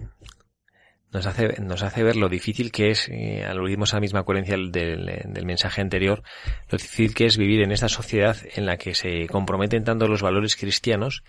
[1.11, 4.55] nos hace, nos hace ver lo difícil que es, eh, aludimos a la misma coherencia
[4.55, 6.23] del, del mensaje anterior,
[6.69, 10.21] lo difícil que es vivir en esta sociedad en la que se comprometen tanto los
[10.21, 11.23] valores cristianos,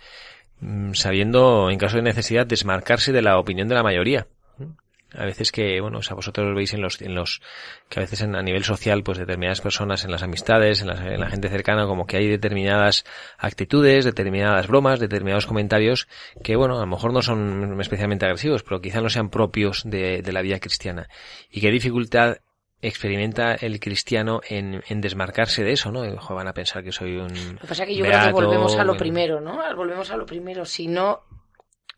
[0.61, 4.27] mm, sabiendo, en caso de necesidad, desmarcarse de la opinión de la mayoría
[5.15, 7.41] a veces que, bueno, o sea, vosotros lo veis en los, en los,
[7.89, 11.19] que a veces en, a nivel social, pues determinadas personas en las amistades, en, en
[11.19, 13.05] la gente cercana, como que hay determinadas
[13.37, 16.07] actitudes, determinadas bromas, determinados comentarios
[16.43, 20.21] que, bueno, a lo mejor no son especialmente agresivos, pero quizá no sean propios de,
[20.21, 21.07] de la vida cristiana.
[21.49, 22.37] Y qué dificultad
[22.83, 26.01] experimenta el cristiano en, en desmarcarse de eso, ¿no?
[26.29, 27.29] Van a pensar que soy un.
[27.53, 29.59] Lo que pasa es que yo creo que volvemos a lo primero, ¿no?
[29.75, 30.65] Volvemos a lo primero.
[30.65, 31.21] Si no,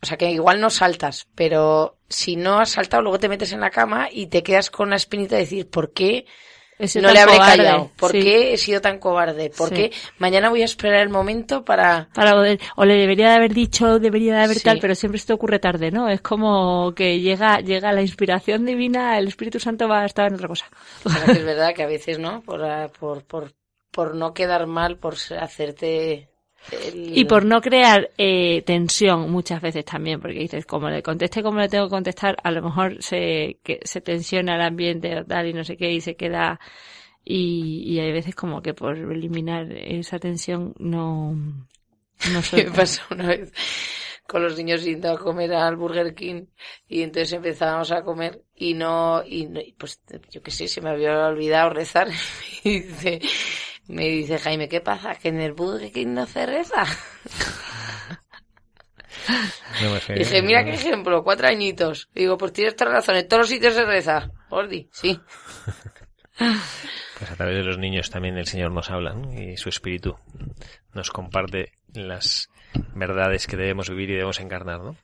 [0.02, 3.62] o sea que igual no saltas, pero si no has saltado, luego te metes en
[3.62, 6.26] la cama y te quedas con la espinita de decir, ¿por qué
[7.02, 7.92] no le habré callado?
[7.96, 9.50] ¿Por qué he sido tan cobarde?
[9.50, 12.10] ¿Por qué mañana voy a esperar el momento para...
[12.14, 15.28] para poder, o le debería de haber dicho, debería de haber tal, pero siempre se
[15.28, 16.10] te ocurre tarde, ¿no?
[16.10, 20.36] Es como que llega, llega la inspiración divina, el Espíritu Santo va a estar en
[20.36, 20.66] otra cosa.
[21.28, 22.42] es verdad que a veces, ¿no?
[22.42, 22.62] Por,
[23.00, 23.54] por, por,
[23.92, 26.30] por no quedar mal, por hacerte
[26.94, 31.60] y por no crear eh, tensión muchas veces también, porque dices, como le conteste como
[31.60, 35.48] le tengo que contestar, a lo mejor se, que, se tensiona el ambiente o tal
[35.48, 36.60] y no sé qué y se queda...
[37.28, 41.34] Y, y hay veces como que por eliminar esa tensión no...
[41.34, 43.52] no Me pasó una vez
[44.28, 46.46] con los niños yendo a comer al Burger King
[46.88, 50.02] y entonces empezábamos a comer y no, y pues
[50.32, 52.08] yo qué sé, se me había olvidado rezar.
[52.64, 53.22] Y dice,
[53.88, 55.16] me dice Jaime, ¿qué pasa?
[55.16, 56.86] ¿Que en el Burger King no se reza?
[60.16, 62.10] Dije, mira qué ejemplo, cuatro añitos.
[62.14, 64.32] Digo, pues tienes toda razón, en todos los sitios se reza.
[64.50, 65.20] Ordi, sí.
[66.38, 70.18] Pues a través de los niños también el Señor nos habla y su espíritu
[70.94, 72.50] nos comparte las
[72.94, 74.98] verdades que debemos vivir y debemos encarnar, ¿no?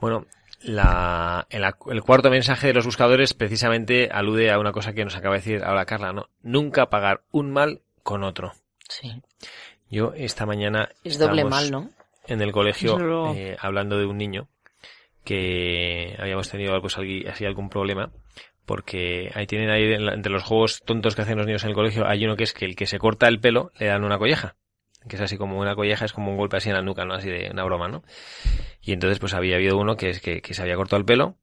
[0.00, 0.26] Bueno,
[0.60, 5.16] la, el, el, cuarto mensaje de los buscadores precisamente alude a una cosa que nos
[5.16, 6.28] acaba de decir ahora Carla, ¿no?
[6.42, 8.52] Nunca pagar un mal con otro.
[8.88, 9.22] Sí.
[9.88, 10.90] Yo esta mañana...
[11.04, 11.90] Es doble mal, ¿no?
[12.26, 14.48] En el colegio, eh, hablando de un niño
[15.24, 18.10] que habíamos tenido pues, así algún problema
[18.66, 22.06] porque ahí tienen ahí entre los juegos tontos que hacen los niños en el colegio
[22.06, 24.54] hay uno que es que el que se corta el pelo le dan una colleja
[25.08, 27.14] que es así como una colleja, es como un golpe así en la nuca, ¿no?
[27.14, 28.02] Así de una broma, ¿no?
[28.82, 31.36] Y entonces pues había habido uno que, es que, se había cortado el pelo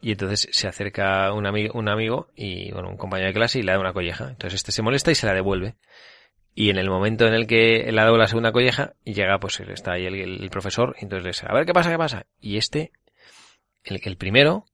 [0.00, 3.62] y entonces se acerca un amigo, un amigo y, bueno, un compañero de clase y
[3.62, 4.28] le da una colleja.
[4.30, 5.76] Entonces este se molesta y se la devuelve.
[6.54, 9.58] Y en el momento en el que le ha dado la segunda colleja, llega, pues
[9.60, 12.26] está ahí el, profesor, y entonces le dice, a ver qué pasa, qué pasa.
[12.38, 12.92] Y este,
[13.82, 14.66] el, el primero,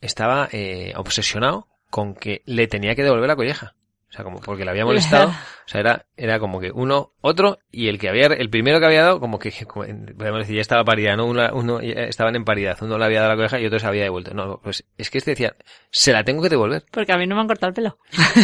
[0.00, 3.74] estaba eh, obsesionado con que le tenía que devolver la colleja.
[4.10, 5.32] O sea, como porque le había molestado.
[5.68, 8.86] O sea, era, era como que uno, otro, y el que había, el primero que
[8.86, 11.26] había dado, como que, podemos decir, ya estaba paridad, ¿no?
[11.26, 12.78] Uno, uno estaban en paridad.
[12.80, 14.32] Uno le había dado la coleja y otro se había devuelto.
[14.32, 15.54] No, pues es que este decía,
[15.90, 16.86] se la tengo que devolver.
[16.90, 17.98] Porque a mí no me han cortado el pelo.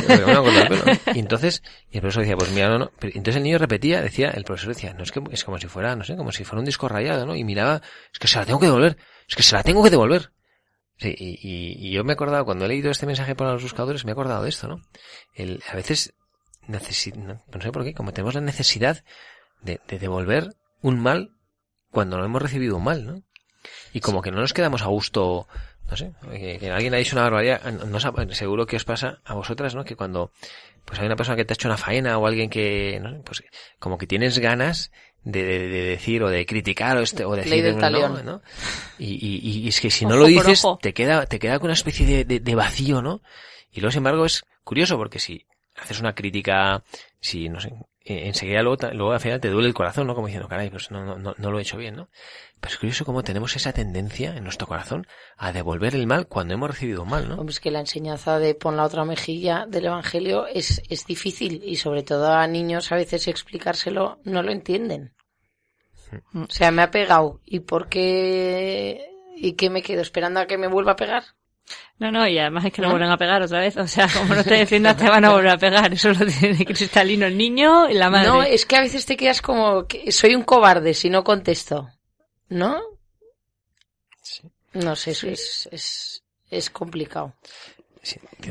[0.07, 0.99] Porque me han cortado el pelo.
[1.15, 2.91] Y entonces, y el profesor decía, pues mira, no, no.
[2.99, 5.67] Pero entonces el niño repetía, decía, el profesor decía, no, es que es como si
[5.67, 7.35] fuera, no sé, como si fuera un disco rayado, ¿no?
[7.35, 7.81] Y miraba,
[8.13, 8.99] es que se la tengo que devolver.
[9.27, 10.31] Es que se la tengo que devolver.
[11.05, 14.13] Sí, y, yo me he acordado, cuando he leído este mensaje para los buscadores, me
[14.13, 14.81] he acordado de esto, ¿no?
[15.35, 16.15] El, a veces,
[16.67, 17.13] no, sé
[17.73, 19.05] por qué, como tenemos la necesidad
[19.61, 21.37] de, de, devolver un mal
[21.91, 23.23] cuando no hemos recibido un mal, ¿no?
[23.93, 25.47] Y como que no nos quedamos a gusto,
[25.91, 29.75] no sé, que, alguien ha dicho una barbaridad, no, seguro que os pasa a vosotras,
[29.75, 29.85] ¿no?
[29.85, 30.33] Que cuando,
[30.87, 33.21] pues hay una persona que te ha hecho una faena o alguien que, ¿no?
[33.25, 33.45] pues
[33.79, 34.91] como que tienes ganas
[35.25, 38.43] de, de, decir o de criticar o, este, o decir no, ¿no?
[38.99, 41.75] Y, y, y, es que si no lo dices te queda te queda con una
[41.75, 43.23] especie de, de, vacío no
[43.73, 46.85] y luego sin embargo es curioso porque si haces una crítica
[47.21, 47.73] si no sé
[48.05, 50.91] eh, enseguida luego, luego al final te duele el corazón no como diciendo caray pues
[50.91, 52.09] no, no, no lo he hecho bien no
[52.65, 56.55] pero es curioso cómo tenemos esa tendencia en nuestro corazón a devolver el mal cuando
[56.55, 57.35] hemos recibido un mal, ¿no?
[57.35, 61.63] Hombre, es que la enseñanza de pon la otra mejilla del Evangelio es, es difícil
[61.63, 65.13] y sobre todo a niños a veces explicárselo no lo entienden.
[66.35, 67.43] O sea, me ha pegado.
[67.45, 69.11] ¿Y por qué?
[69.37, 70.01] ¿Y qué me quedo?
[70.01, 71.25] ¿Esperando a que me vuelva a pegar?
[71.99, 73.77] No, no, y además es que no, vuelven a pegar otra vez.
[73.77, 75.93] O sea, como no te defiendas, te van a volver a pegar.
[75.93, 78.29] Eso lo tiene cristalino el niño y la madre.
[78.29, 81.89] No, es que a veces te quedas como que soy un cobarde si no contesto.
[82.49, 82.81] ¿No?
[84.75, 87.35] No sé, eso es, es, es complicado.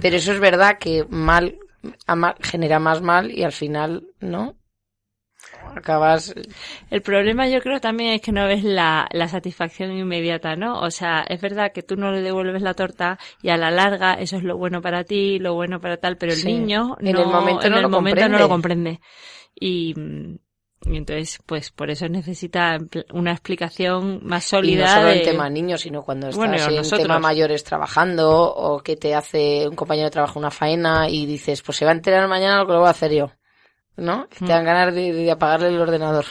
[0.01, 1.59] Pero eso es verdad que mal,
[2.07, 4.55] mal genera más mal y al final, ¿no?
[5.75, 6.33] Acabas...
[6.89, 10.79] El problema yo creo también es que no ves la, la satisfacción inmediata, ¿no?
[10.81, 14.13] O sea, es verdad que tú no le devuelves la torta y a la larga
[14.15, 16.47] eso es lo bueno para ti, lo bueno para tal, pero el Sí.
[16.47, 18.39] niño En no, el momento en no el lo momento no comprende.
[18.39, 18.99] lo comprende.
[19.55, 19.93] Y,
[20.85, 22.77] y entonces, pues por eso necesita
[23.13, 24.81] una explicación más Y sólida.
[24.83, 27.01] no solo de- en tema niños, sino cuando estás Bueno, y en nosotros.
[27.03, 31.61] tema mayores trabajando o que te hace un compañero de trabajo una faena y dices,
[31.61, 33.31] pues se va a enterar mañana lo que lo voy a hacer yo.
[33.97, 34.27] ¿No?
[34.39, 34.45] Mm.
[34.45, 36.25] Te dan ganas de, de apagarle el ordenador.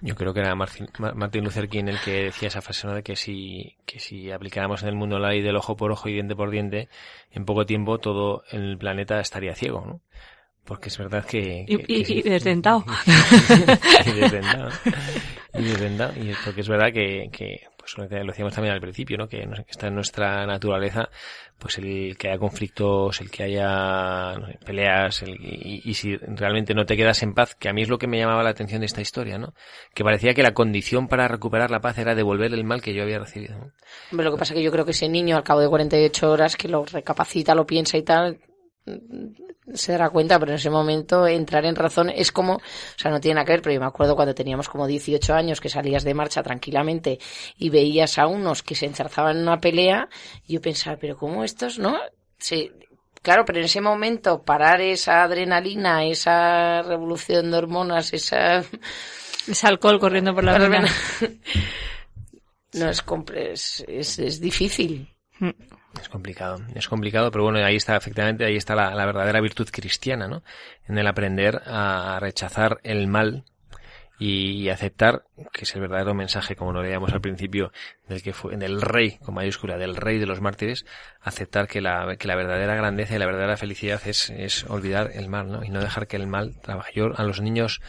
[0.00, 2.94] Yo creo que era Martin, Mar- Martin Luther King el que decía esa frase, ¿no?
[2.94, 6.08] De que si, que si aplicáramos en el mundo la ley del ojo por ojo
[6.08, 6.88] y diente por diente,
[7.30, 10.00] en poco tiempo todo el planeta estaría ciego, ¿no?
[10.64, 11.64] Porque es verdad que...
[11.68, 12.14] Y, que- y- que sí.
[12.24, 12.84] y desdentado.
[14.06, 14.70] y desdentado.
[15.54, 16.12] Y desdentado.
[16.16, 19.28] Y porque es verdad que, que pues lo decíamos también al principio, ¿no?
[19.28, 21.10] Que está en nuestra naturaleza,
[21.58, 26.96] pues el que haya conflictos, el que haya peleas, el- y, si realmente no te
[26.96, 29.02] quedas en paz, que a mí es lo que me llamaba la atención de esta
[29.02, 29.52] historia, ¿no?
[29.94, 33.02] Que parecía que la condición para recuperar la paz era devolver el mal que yo
[33.02, 33.54] había recibido.
[34.10, 36.30] Hombre, lo que pasa es que yo creo que ese niño al cabo de 48
[36.30, 38.38] horas que lo recapacita, lo piensa y tal,
[39.72, 42.60] se dará cuenta, pero en ese momento entrar en razón es como, o
[42.96, 45.60] sea, no tiene nada que ver, pero yo me acuerdo cuando teníamos como 18 años
[45.60, 47.18] que salías de marcha tranquilamente
[47.56, 50.08] y veías a unos que se enzarzaban en una pelea,
[50.46, 51.98] yo pensaba, pero ¿cómo estos, no?
[52.38, 52.70] Sí,
[53.22, 58.62] claro, pero en ese momento parar esa adrenalina, esa revolución de hormonas, esa...
[59.46, 60.88] Es alcohol corriendo por la vena.
[62.72, 65.14] no es, es, es, es difícil.
[66.00, 70.28] Es complicado, es complicado, pero bueno, ahí está, efectivamente, ahí está la, verdadera virtud cristiana,
[70.28, 70.42] ¿no?
[70.86, 73.44] En el aprender a rechazar el mal
[74.18, 77.72] y aceptar, que es el verdadero mensaje, como lo leíamos al principio,
[78.08, 80.86] del que fue, del rey, con mayúscula, del rey de los mártires,
[81.20, 85.28] aceptar que la, que la verdadera grandeza y la verdadera felicidad es, es olvidar el
[85.28, 85.64] mal, ¿no?
[85.64, 86.92] Y no dejar que el mal trabaje.
[86.94, 87.80] Yo a los niños,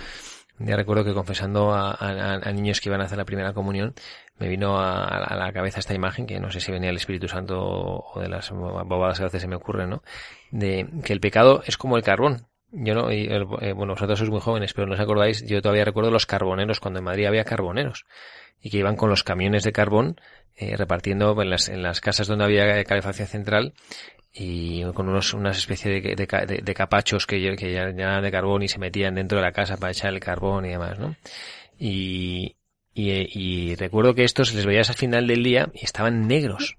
[0.59, 3.93] ya recuerdo que confesando a, niños que iban a hacer la primera comunión,
[4.37, 7.59] me vino a, la cabeza esta imagen, que no sé si venía del Espíritu Santo
[7.61, 10.03] o de las bobadas que a veces se me ocurren, ¿no?
[10.51, 12.47] De que el pecado es como el carbón.
[12.71, 15.61] Yo no, y el- eh, bueno, vosotros sois muy jóvenes, pero no os acordáis, yo
[15.61, 18.05] todavía recuerdo los carboneros, cuando en Madrid había carboneros,
[18.59, 20.19] y que iban con los camiones de carbón,
[20.57, 23.73] eh, repartiendo en las, en las casas donde había calefacción central,
[24.37, 28.67] y con unos, unas especie de, de, de- capachos que, que llenaban de carbón y
[28.67, 31.15] se metían dentro de la casa para echar el carbón y demás, ¿no?
[31.79, 32.57] Y,
[32.93, 33.11] y,
[33.71, 36.77] y recuerdo que estos les veías al final del día y estaban negros.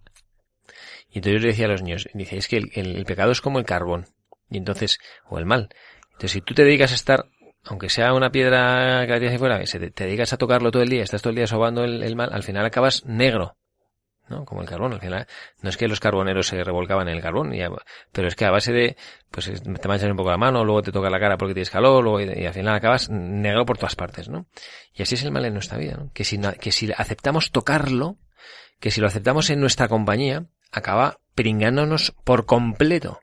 [1.10, 3.32] Y entonces yo le decía a los niños, dice, es que el, el- el pecado
[3.32, 4.06] es como el carbón.
[4.50, 5.68] Y entonces, o el mal.
[6.06, 7.26] Entonces si tú te dedicas a estar,
[7.64, 10.70] aunque sea una piedra que la tienes ahí fuera, se te, te dedicas a tocarlo
[10.70, 13.56] todo el día, estás todo el día sobando el, el mal, al final acabas negro.
[14.28, 14.44] ¿No?
[14.44, 15.26] Como el carbón, al final.
[15.62, 17.52] No es que los carboneros se revolcaban en el carbón,
[18.12, 18.96] pero es que a base de,
[19.30, 21.70] pues es- te manchas un poco la mano, luego te toca la cara porque tienes
[21.70, 24.46] calor, luego, y, al final acabas negro por todas partes, ¿no?
[24.92, 26.10] Y así es el mal en nuestra vida, ¿no?
[26.12, 28.16] Que si, que si aceptamos tocarlo,
[28.80, 33.20] que si lo aceptamos en nuestra compañía, acaba pringándonos por completo,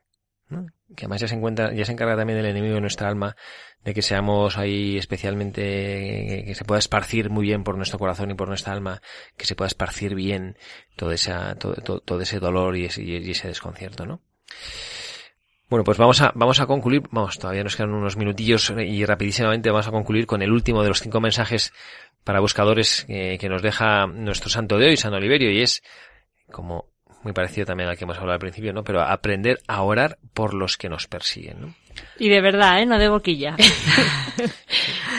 [0.48, 0.66] ¿no?
[0.96, 3.36] Que además ya se encuentra, ya se encarga también el enemigo de nuestra alma
[3.84, 8.30] de que seamos ahí especialmente, que, que se pueda esparcir muy bien por nuestro corazón
[8.30, 9.02] y por nuestra alma,
[9.36, 10.56] que se pueda esparcir bien
[10.96, 14.22] todo, esa, todo, todo, ese dolor y ese, desconcierto, ¿no?
[15.68, 19.70] Bueno, pues vamos a, vamos a concluir, vamos, todavía nos quedan unos minutillos y rapidísimamente
[19.70, 21.72] vamos a concluir con el último de los cinco mensajes
[22.22, 25.82] para buscadores eh, que nos deja nuestro santo de hoy, San Oliverio, y es,
[26.50, 26.93] como
[27.24, 28.84] muy parecido también al que hemos hablado al principio, ¿no?
[28.84, 31.74] Pero aprender a orar por los que nos persiguen, ¿no?
[32.18, 32.86] Y de verdad, ¿eh?
[32.86, 33.56] No de boquilla.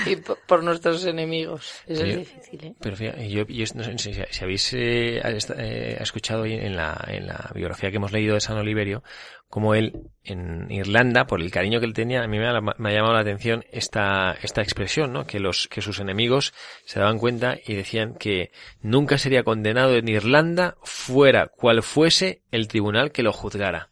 [0.06, 1.82] Y po- por nuestros enemigos.
[1.88, 2.76] Eso es difícil, ¿eh?
[2.80, 5.20] Pero fíjate, yo, yo no sé si, si habéis eh,
[5.58, 9.04] eh, escuchado hoy en la, en la biografía que hemos leído de San Oliverio,
[9.50, 12.90] como él en Irlanda, por el cariño que él tenía, a mí me ha, me
[12.90, 15.26] ha llamado la atención esta, esta expresión, ¿no?
[15.26, 16.54] Que los, que sus enemigos
[16.86, 18.52] se daban cuenta y decían que
[18.82, 23.90] nunca sería condenado en Irlanda fuera cual fuese el tribunal que lo juzgara.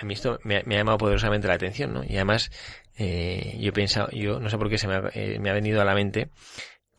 [0.00, 2.04] A mí esto me, me ha llamado poderosamente la atención, ¿no?
[2.04, 2.50] Y además,
[2.96, 5.54] eh, yo he pensado, yo no sé por qué se me ha, eh, me ha
[5.54, 6.28] venido a la mente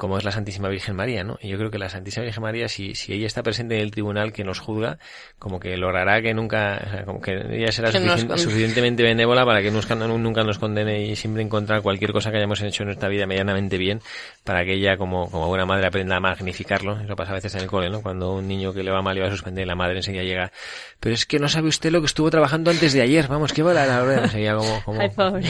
[0.04, 1.38] como es la Santísima Virgen María, ¿no?
[1.42, 3.92] Y yo creo que la Santísima Virgen María, si, si ella está presente en el
[3.92, 4.98] tribunal que nos juzga,
[5.40, 9.46] como que logrará que nunca, o sea, como que ella será Que suficien- suficientemente benévola
[9.46, 12.88] para que nunca, nunca nos condene y siempre encontrar cualquier cosa que hayamos hecho en
[12.88, 14.02] nuestra vida medianamente bien,
[14.44, 17.00] para que ella, como, como buena madre, aprenda a magnificarlo.
[17.00, 18.02] Eso pasa a veces en el cole, ¿no?
[18.02, 20.52] Cuando un niño que le va mal y va a suspender, la madre enseguida llega,
[21.00, 23.64] pero es que no sabe usted lo que estuvo trabajando antes de ayer, vamos, qué
[23.64, 25.44] bola la verdad, enseguida como, como, Ay, pobre.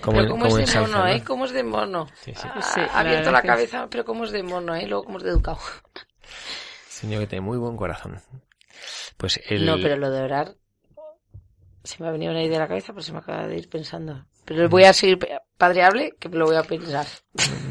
[0.00, 1.06] como, pero en- cómo como es de mono, ¿no?
[1.08, 1.22] ¿eh?
[1.26, 2.08] ¿Cómo es de mono?
[2.24, 2.48] Sí, sí.
[2.54, 4.86] Ah, Sí, ha la abierto la cabeza, pero cómo es de mono, ¿eh?
[4.86, 5.58] Luego cómo es de educado.
[6.88, 8.20] Señor que tiene muy buen corazón.
[9.16, 9.66] Pues el...
[9.66, 10.54] No, pero lo de orar
[11.82, 13.68] se me ha venido una idea a la cabeza, pero se me acaba de ir
[13.68, 14.24] pensando.
[14.44, 15.18] Pero voy a seguir,
[15.56, 17.06] padre hable, que me lo voy a pensar.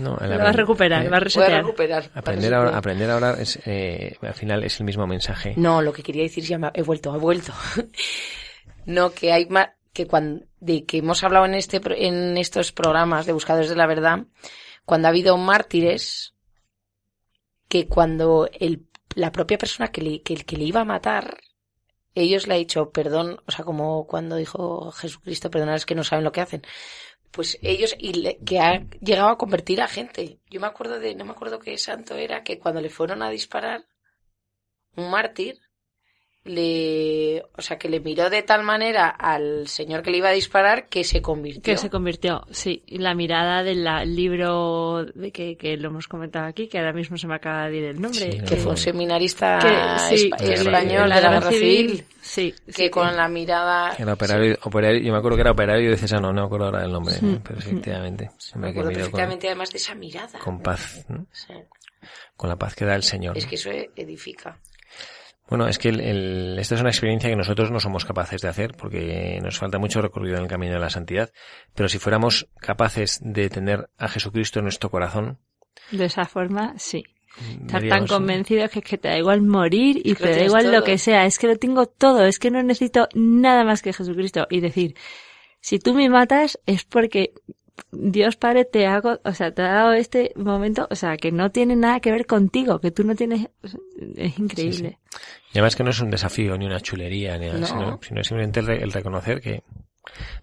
[0.01, 1.61] No, el Lo vas a recuperar, eh, vas a Voy a resetear.
[1.63, 2.11] recuperar.
[2.13, 5.53] Aprender a, orar- aprender a orar es, eh, al final es el mismo mensaje.
[5.55, 7.53] No, lo que quería decir ya me ha- he vuelto, he vuelto.
[8.86, 12.71] no, que hay más que cuando de que hemos hablado en este pro- en estos
[12.73, 14.19] programas de buscadores de la verdad,
[14.88, 16.34] cuando ha habido mártires
[17.68, 21.42] que cuando el, la propia persona que le, que, le iba a matar
[22.16, 26.06] ellos le ha dicho perdón, o sea, como cuando dijo Jesucristo, perdonad es que no
[26.06, 26.62] saben lo que hacen.
[27.32, 30.40] Pues ellos, y que ha llegado a convertir a gente.
[30.50, 33.30] Yo me acuerdo de, no me acuerdo qué santo era, que cuando le fueron a
[33.30, 33.86] disparar,
[34.96, 35.60] un mártir,
[36.48, 40.34] le, o sea, que le miró de tal manera al señor que le iba a
[40.34, 41.62] disparar que se convirtió.
[41.64, 42.84] Que se convirtió, sí.
[42.88, 43.84] La mirada del
[44.16, 47.78] libro de que, que lo hemos comentado aquí, que ahora mismo se me acaba de
[47.78, 48.32] ir el nombre.
[48.32, 52.04] Sí, que fue un seminarista que- sí, espa- que- español la de la guerra civil,
[52.22, 55.89] Sí, que sí, con la mirada Era operario, operario- yo me acuerdo que era operario
[55.91, 58.32] de Cesano, no me acuerdo ahora el nombre, pero efectivamente.
[58.56, 60.39] me acuerdo con, perfectamente además de esa mirada.
[60.39, 61.26] con paz, ¿no?
[61.32, 61.54] Sí.
[62.36, 63.36] con la paz que da el Señor.
[63.38, 64.60] Es que eso edifica.
[65.50, 68.50] Bueno, es que el- el- esta es una experiencia que nosotros no somos capaces de
[68.50, 71.32] hacer porque nos falta mucho recorrido en el camino de la santidad.
[71.74, 75.38] Pero si fuéramos capaces de tener a Jesucristo en nuestro corazón,
[75.91, 77.04] De esa forma, sí.
[77.62, 80.39] Estar tan convencido que es que te da igual morir y Es que lo te
[80.39, 81.26] da igual lo que sea.
[81.26, 82.26] Es que lo tengo todo.
[82.26, 84.48] Es que no necesito nada más que Jesucristo.
[84.50, 84.95] Y decir,
[85.62, 87.34] si tú me matas es porque
[87.91, 91.51] Dios Padre te hago, o sea, te ha dado este momento, o sea, que no
[91.51, 93.47] tiene nada que ver contigo, que tú no tienes,
[94.15, 94.99] es increíble.
[95.53, 97.65] Y además que no es un desafío ni una chulería, ni nada, No.
[97.67, 99.63] sino, sino simplemente el, re- el reconocer que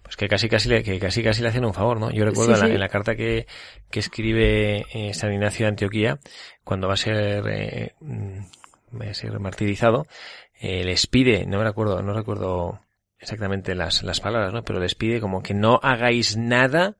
[0.03, 2.11] pues que casi casi le, que casi casi le hacen un favor, ¿no?
[2.11, 2.73] Yo recuerdo Sí, en, la, sí.
[2.73, 3.47] en la carta que,
[3.89, 6.19] que escribe eh, San Ignacio de Antioquía
[6.63, 10.05] cuando va a ser eh, mm, va a ser martirizado,
[10.59, 12.79] eh, les pide, no me recuerdo, no recuerdo
[13.19, 14.63] exactamente las, las palabras, ¿no?
[14.63, 16.95] Pero les pide como que no hagáis nada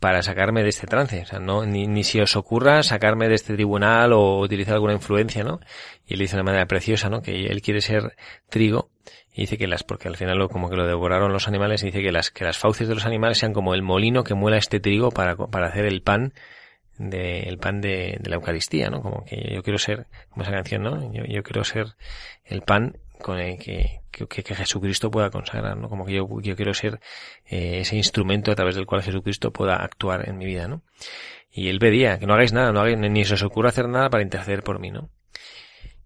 [0.00, 3.34] para sacarme de este trance, o sea, no, ni, ni si os ocurra sacarme de
[3.34, 5.60] este tribunal o utilizar alguna influencia, ¿no?
[6.06, 7.20] Y él dice de una manera preciosa, ¿no?
[7.20, 8.16] Que él quiere ser
[8.48, 8.90] trigo
[9.34, 11.86] y dice que las, porque al final lo, como que lo devoraron los animales, y
[11.86, 14.56] dice que las, que las fauces de los animales sean como el molino que muela
[14.56, 16.32] este trigo para, para hacer el pan
[16.96, 19.02] de, el pan de, de la Eucaristía, ¿no?
[19.02, 21.12] Como que yo quiero ser, como esa canción, ¿no?
[21.12, 21.88] Yo, yo quiero ser
[22.46, 25.88] el pan con el que, que, que Jesucristo pueda consagrar, ¿no?
[25.88, 27.00] Como que yo, yo quiero ser
[27.46, 30.82] eh, ese instrumento a través del cual Jesucristo pueda actuar en mi vida, ¿no?
[31.52, 34.08] Y él pedía que no hagáis nada, no hagáis, ni se os ocurra hacer nada
[34.10, 35.10] para interceder por mí, ¿no?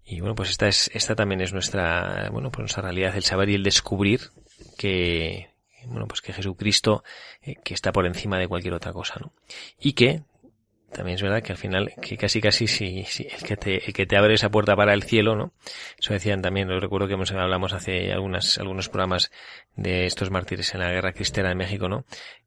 [0.03, 3.49] Y bueno, pues esta es, esta también es nuestra, bueno, pues nuestra realidad, el saber
[3.49, 4.21] y el descubrir
[4.77, 5.49] que,
[5.87, 7.03] bueno, pues que Jesucristo,
[7.41, 9.33] eh, que está por encima de cualquier otra cosa, ¿no?
[9.79, 10.21] Y que,
[10.95, 13.93] también es verdad que al final, que casi casi si, si el que te, el
[13.93, 15.51] que te abre esa puerta para el cielo, ¿no?
[15.99, 19.29] Eso decían también, lo recuerdo que hablamos hace algunas, algunos programas
[19.75, 22.05] de estos mártires en la guerra cristera de México, ¿no?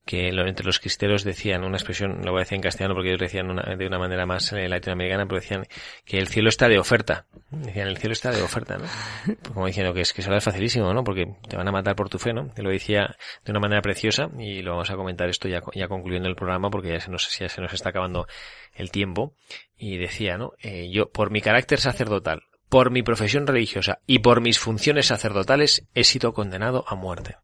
[0.09, 3.20] Que entre los cristeros decían una expresión, lo voy a decir en castellano porque ellos
[3.20, 5.66] decían una- de una manera más eh, latinoamericana, pero decían
[6.06, 7.26] que el cielo está de oferta.
[7.50, 8.86] Decían, el cielo está de oferta, ¿no?
[9.26, 11.04] Pues como diciendo que es que eso es facilísimo, ¿no?
[11.04, 12.48] Porque te van a matar por tu fe, ¿no?
[12.54, 15.88] Que lo decía de una manera preciosa y lo vamos a comentar esto ya, ya
[15.88, 18.26] concluyendo el programa porque ya se nos, ya se nos está acabando
[18.74, 19.34] el tiempo.
[19.76, 20.52] Y decía, ¿no?
[20.62, 25.86] Eh, yo, por mi carácter sacerdotal, por mi profesión religiosa y por mis funciones sacerdotales,
[25.94, 27.36] he sido condenado a muerte.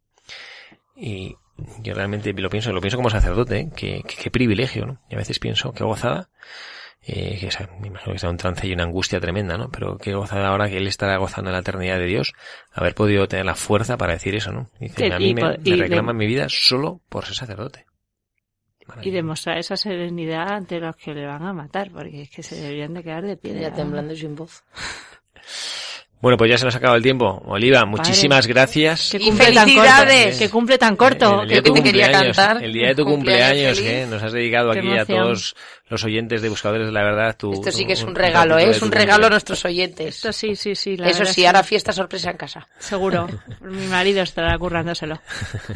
[0.96, 1.36] Y
[1.80, 3.70] yo realmente lo pienso, lo pienso como sacerdote, ¿eh?
[3.74, 5.00] que, que- qué privilegio, ¿no?
[5.08, 6.30] Y a veces pienso, qué gozada,
[7.06, 9.70] eh, que o sea, me imagino que está un trance y una angustia tremenda, ¿no?
[9.70, 12.32] Pero qué gozada ahora que él estará gozando en la eternidad de Dios,
[12.72, 14.70] haber podido tener la fuerza para decir eso, ¿no?
[14.80, 17.86] Dice, Que- a mí y me, y mi vida solo por ser sacerdote.
[19.02, 22.56] Y demostrar esa serenidad ante los que le van a matar, porque es que se
[22.56, 23.60] deberían de quedar de piedra.
[23.62, 24.62] Ya temblando sin voz.
[26.24, 27.42] Bueno, pues ya se nos ha acabado el tiempo.
[27.44, 29.10] Oliva, muchísimas gracias.
[29.10, 29.66] Que Y cumple tan corto.
[29.66, 30.38] felicidades.
[30.38, 31.42] Que cumple tan corto.
[31.42, 32.64] El día de que tu te quería cumpleaños, cantar.
[32.64, 35.54] El día de tu Cumpleaños que nos has dedicado Qué aquí a todos
[35.90, 37.36] los oyentes de Buscadores de la Verdad.
[37.36, 38.70] Tu, Esto sí que es un regalo, ¿eh?
[38.70, 40.14] Es un regalo a nuestros oyentes.
[40.16, 40.96] Esto sí, sí, sí.
[40.96, 42.66] la Eso sí, ahora que fiesta sorpresa en casa.
[42.78, 43.28] Seguro.
[43.60, 45.20] Mi marido estará currándoselo.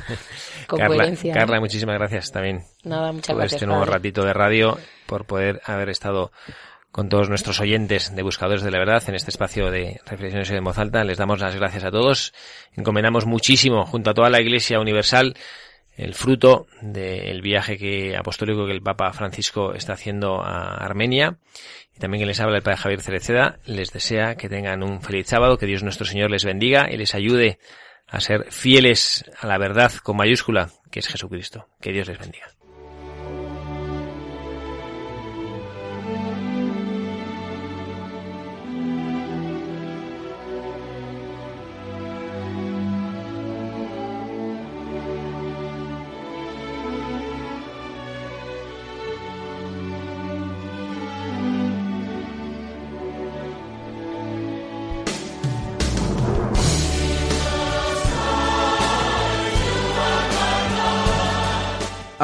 [0.67, 1.33] Con Carla, coherencia.
[1.33, 1.35] ¿eh?
[1.35, 3.53] Carla, muchísimas gracias también Nada, muchas por gracias.
[3.55, 3.93] este nuevo padre.
[3.97, 6.33] ratito de radio, por poder haber estado
[6.93, 10.64] con todos nuestros oyentes de Buscadores de la Verdad en este espacio de reflexiones en
[10.64, 11.05] voz alta.
[11.05, 12.32] Les damos las gracias a todos.
[12.74, 15.34] Encomendamos muchísimo junto a toda la Iglesia Universal
[15.99, 21.39] el fruto del viaje que apostólico que el Papa Francisco está haciendo a Armenia.
[21.95, 23.59] Y también que les habla el Padre Javier Cereceda.
[23.66, 27.16] Les desea que tengan un feliz sábado, que Dios nuestro Señor les bendiga y les
[27.16, 27.59] ayude
[28.07, 31.66] a ser fieles a la verdad con mayúscula, que es Jesucristo.
[31.80, 32.58] Que Dios les bendiga.